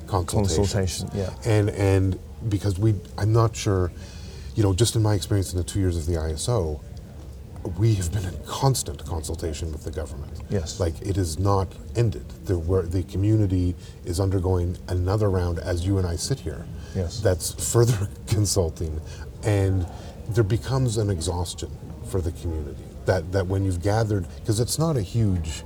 consultation. 0.06 0.56
Consultation, 0.56 1.10
yeah. 1.14 1.30
And 1.44 1.70
and 1.70 2.18
because 2.48 2.78
we, 2.78 2.94
I'm 3.18 3.32
not 3.32 3.56
sure, 3.56 3.90
you 4.54 4.62
know, 4.62 4.72
just 4.72 4.94
in 4.96 5.02
my 5.02 5.14
experience 5.14 5.52
in 5.52 5.58
the 5.58 5.64
two 5.64 5.80
years 5.80 5.96
of 5.96 6.06
the 6.06 6.14
ISO, 6.14 6.80
we 7.78 7.94
have 7.94 8.12
been 8.12 8.24
in 8.24 8.36
constant 8.46 9.04
consultation 9.04 9.72
with 9.72 9.82
the 9.82 9.90
government. 9.90 10.40
Yes. 10.48 10.78
Like 10.78 11.00
it 11.02 11.16
is 11.16 11.38
not 11.38 11.68
ended. 11.96 12.28
The, 12.44 12.56
where 12.58 12.82
the 12.82 13.02
community 13.02 13.74
is 14.04 14.20
undergoing 14.20 14.78
another 14.88 15.28
round 15.30 15.58
as 15.58 15.84
you 15.84 15.98
and 15.98 16.06
I 16.06 16.16
sit 16.16 16.38
here. 16.38 16.64
Yes. 16.94 17.20
That's 17.20 17.72
further 17.72 18.08
consulting. 18.28 19.00
And 19.42 19.86
there 20.28 20.44
becomes 20.44 20.96
an 20.96 21.10
exhaustion 21.10 21.70
for 22.08 22.20
the 22.20 22.30
community. 22.32 22.84
That, 23.06 23.32
that 23.32 23.46
when 23.46 23.64
you've 23.64 23.82
gathered, 23.82 24.26
because 24.36 24.60
it's 24.60 24.78
not 24.78 24.96
a 24.96 25.02
huge, 25.02 25.62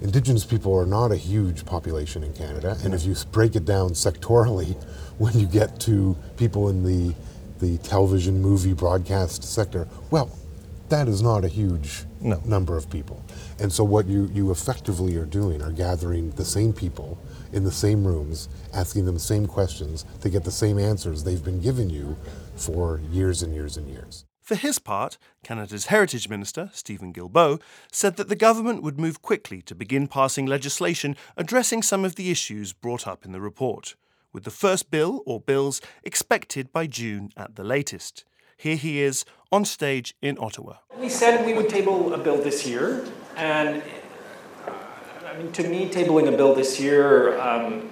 Indigenous 0.00 0.44
people 0.44 0.76
are 0.76 0.86
not 0.86 1.12
a 1.12 1.16
huge 1.16 1.64
population 1.64 2.24
in 2.24 2.32
Canada, 2.32 2.76
and 2.82 2.92
if 2.94 3.04
you 3.04 3.14
break 3.30 3.54
it 3.54 3.64
down 3.64 3.90
sectorally, 3.90 4.74
when 5.18 5.38
you 5.38 5.46
get 5.46 5.78
to 5.80 6.16
people 6.36 6.68
in 6.68 6.82
the 6.84 7.14
the 7.60 7.78
television, 7.78 8.40
movie, 8.42 8.72
broadcast 8.72 9.44
sector, 9.44 9.86
well, 10.10 10.36
that 10.88 11.06
is 11.06 11.22
not 11.22 11.44
a 11.44 11.48
huge 11.48 12.04
No. 12.20 12.40
number 12.44 12.76
of 12.76 12.90
people. 12.90 13.24
And 13.60 13.72
so 13.72 13.84
what 13.84 14.06
you, 14.06 14.28
you 14.34 14.50
effectively 14.50 15.16
are 15.16 15.24
doing 15.24 15.62
are 15.62 15.70
gathering 15.70 16.32
the 16.32 16.44
same 16.44 16.72
people 16.72 17.18
in 17.52 17.62
the 17.62 17.70
same 17.70 18.04
rooms, 18.04 18.48
asking 18.74 19.04
them 19.04 19.14
the 19.14 19.20
same 19.20 19.46
questions 19.46 20.04
to 20.22 20.28
get 20.28 20.42
the 20.42 20.50
same 20.50 20.76
answers 20.76 21.22
they've 21.22 21.44
been 21.44 21.60
giving 21.60 21.88
you 21.88 22.16
for 22.56 23.00
years 23.12 23.42
and 23.42 23.54
years 23.54 23.76
and 23.76 23.86
years. 23.88 24.24
For 24.52 24.58
his 24.58 24.78
part, 24.78 25.16
Canada's 25.42 25.86
Heritage 25.86 26.28
Minister, 26.28 26.68
Stephen 26.74 27.10
Guilbeault, 27.10 27.62
said 27.90 28.16
that 28.16 28.28
the 28.28 28.36
government 28.36 28.82
would 28.82 29.00
move 29.00 29.22
quickly 29.22 29.62
to 29.62 29.74
begin 29.74 30.06
passing 30.06 30.44
legislation 30.44 31.16
addressing 31.38 31.80
some 31.80 32.04
of 32.04 32.16
the 32.16 32.30
issues 32.30 32.74
brought 32.74 33.06
up 33.06 33.24
in 33.24 33.32
the 33.32 33.40
report, 33.40 33.94
with 34.30 34.44
the 34.44 34.50
first 34.50 34.90
bill 34.90 35.22
or 35.24 35.40
bills 35.40 35.80
expected 36.02 36.70
by 36.70 36.86
June 36.86 37.32
at 37.34 37.56
the 37.56 37.64
latest. 37.64 38.26
Here 38.58 38.76
he 38.76 39.00
is 39.00 39.24
on 39.50 39.64
stage 39.64 40.14
in 40.20 40.36
Ottawa. 40.38 40.74
We 40.98 41.08
said 41.08 41.46
we 41.46 41.54
would 41.54 41.70
table 41.70 42.12
a 42.12 42.18
bill 42.18 42.36
this 42.36 42.66
year, 42.66 43.06
and 43.38 43.82
uh, 44.68 44.72
I 45.24 45.38
mean, 45.38 45.50
to 45.52 45.66
me, 45.66 45.88
tabling 45.88 46.28
a 46.28 46.36
bill 46.36 46.54
this 46.54 46.78
year, 46.78 47.40
um, 47.40 47.88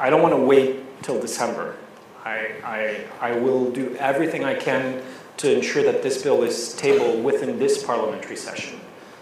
I 0.00 0.10
don't 0.10 0.20
want 0.20 0.34
to 0.34 0.42
wait 0.42 1.00
till 1.04 1.20
December. 1.20 1.76
I, 2.24 2.54
I, 2.64 3.04
I 3.20 3.38
will 3.38 3.70
do 3.70 3.94
everything 4.00 4.42
I 4.42 4.54
can 4.54 5.00
to 5.42 5.52
ensure 5.52 5.82
that 5.82 6.04
this 6.04 6.22
bill 6.22 6.44
is 6.44 6.72
tabled 6.74 7.24
within 7.24 7.58
this 7.58 7.82
parliamentary 7.82 8.36
session. 8.36 8.78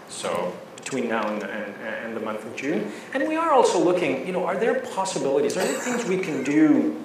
So 0.07 0.53
between 0.77 1.09
now 1.09 1.27
and, 1.27 1.41
and, 1.41 1.75
and 1.81 2.15
the 2.15 2.19
month 2.19 2.45
of 2.45 2.55
June. 2.55 2.91
And 3.15 3.27
we 3.27 3.37
are 3.37 3.51
also 3.51 3.83
looking, 3.83 4.27
you 4.27 4.31
know, 4.31 4.45
are 4.45 4.55
there 4.55 4.81
possibilities, 4.81 5.57
are 5.57 5.65
there 5.65 5.79
things 5.79 6.05
we 6.05 6.19
can 6.19 6.43
do 6.43 7.03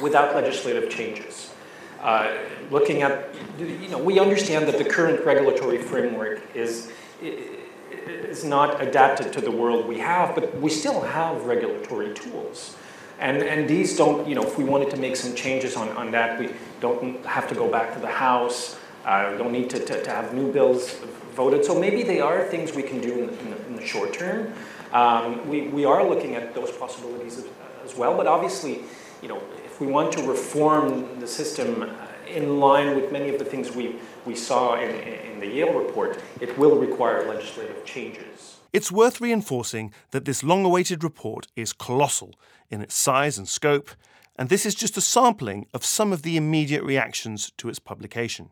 without 0.00 0.36
legislative 0.36 0.88
changes? 0.88 1.52
Uh, 2.00 2.32
looking 2.70 3.02
at, 3.02 3.34
you 3.58 3.88
know, 3.88 3.98
we 3.98 4.20
understand 4.20 4.68
that 4.68 4.78
the 4.78 4.84
current 4.84 5.24
regulatory 5.24 5.78
framework 5.78 6.40
is, 6.54 6.92
is 7.20 8.44
not 8.44 8.80
adapted 8.80 9.32
to 9.32 9.40
the 9.40 9.50
world 9.50 9.88
we 9.88 9.98
have, 9.98 10.34
but 10.36 10.54
we 10.60 10.70
still 10.70 11.00
have 11.00 11.44
regulatory 11.44 12.14
tools. 12.14 12.76
And, 13.18 13.42
and 13.42 13.68
these 13.68 13.96
don't, 13.96 14.26
you 14.28 14.34
know, 14.34 14.42
if 14.42 14.58
we 14.58 14.64
wanted 14.64 14.90
to 14.90 14.96
make 14.96 15.16
some 15.16 15.34
changes 15.34 15.76
on, 15.76 15.88
on 15.90 16.10
that, 16.10 16.38
we 16.38 16.50
don't 16.80 17.24
have 17.24 17.48
to 17.48 17.54
go 17.54 17.70
back 17.70 17.94
to 17.94 18.00
the 18.00 18.08
House, 18.08 18.78
uh, 19.04 19.28
we 19.32 19.38
don't 19.38 19.52
need 19.52 19.70
to, 19.70 19.78
to, 19.78 20.02
to 20.02 20.10
have 20.10 20.34
new 20.34 20.52
bills 20.52 20.94
voted. 21.34 21.64
So 21.64 21.78
maybe 21.78 22.02
they 22.02 22.20
are 22.20 22.44
things 22.44 22.72
we 22.72 22.82
can 22.82 23.00
do 23.00 23.12
in 23.12 23.26
the, 23.26 23.38
in 23.40 23.50
the, 23.50 23.66
in 23.66 23.76
the 23.76 23.86
short 23.86 24.12
term. 24.12 24.52
Um, 24.92 25.48
we, 25.48 25.68
we 25.68 25.84
are 25.84 26.08
looking 26.08 26.34
at 26.34 26.54
those 26.54 26.70
possibilities 26.72 27.38
as, 27.38 27.46
as 27.84 27.96
well, 27.96 28.16
but 28.16 28.26
obviously, 28.26 28.82
you 29.22 29.28
know, 29.28 29.42
if 29.64 29.80
we 29.80 29.86
want 29.86 30.12
to 30.12 30.22
reform 30.22 31.20
the 31.20 31.26
system 31.26 31.82
uh, 31.82 32.06
in 32.28 32.60
line 32.60 32.94
with 32.94 33.12
many 33.12 33.28
of 33.28 33.38
the 33.38 33.44
things 33.44 33.72
we, 33.72 33.96
we 34.24 34.34
saw 34.34 34.80
in, 34.80 34.90
in 34.90 35.40
the 35.40 35.46
Yale 35.46 35.72
report, 35.72 36.20
it 36.40 36.56
will 36.56 36.78
require 36.78 37.28
legislative 37.28 37.84
changes. 37.84 38.53
It's 38.74 38.90
worth 38.90 39.20
reinforcing 39.20 39.92
that 40.10 40.24
this 40.24 40.42
long 40.42 40.64
awaited 40.64 41.04
report 41.04 41.46
is 41.54 41.72
colossal 41.72 42.34
in 42.68 42.80
its 42.80 42.96
size 42.96 43.38
and 43.38 43.48
scope, 43.48 43.92
and 44.34 44.48
this 44.48 44.66
is 44.66 44.74
just 44.74 44.96
a 44.96 45.00
sampling 45.00 45.68
of 45.72 45.84
some 45.84 46.12
of 46.12 46.22
the 46.22 46.36
immediate 46.36 46.82
reactions 46.82 47.52
to 47.58 47.68
its 47.68 47.78
publication. 47.78 48.50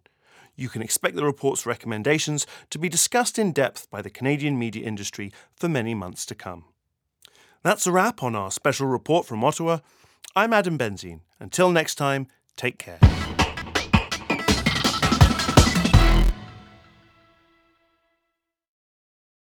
You 0.54 0.68
can 0.68 0.80
expect 0.80 1.16
the 1.16 1.24
report's 1.24 1.66
recommendations 1.66 2.46
to 2.70 2.78
be 2.78 2.88
discussed 2.88 3.36
in 3.36 3.50
depth 3.50 3.90
by 3.90 4.00
the 4.00 4.10
Canadian 4.10 4.56
media 4.56 4.86
industry 4.86 5.32
for 5.56 5.68
many 5.68 5.92
months 5.92 6.24
to 6.26 6.36
come. 6.36 6.66
That's 7.64 7.88
a 7.88 7.92
wrap 7.92 8.22
on 8.22 8.36
our 8.36 8.52
special 8.52 8.86
report 8.86 9.26
from 9.26 9.42
Ottawa. 9.42 9.78
I'm 10.36 10.52
Adam 10.52 10.78
Benzine. 10.78 11.22
Until 11.40 11.72
next 11.72 11.96
time, 11.96 12.28
take 12.56 12.78
care. 12.78 13.00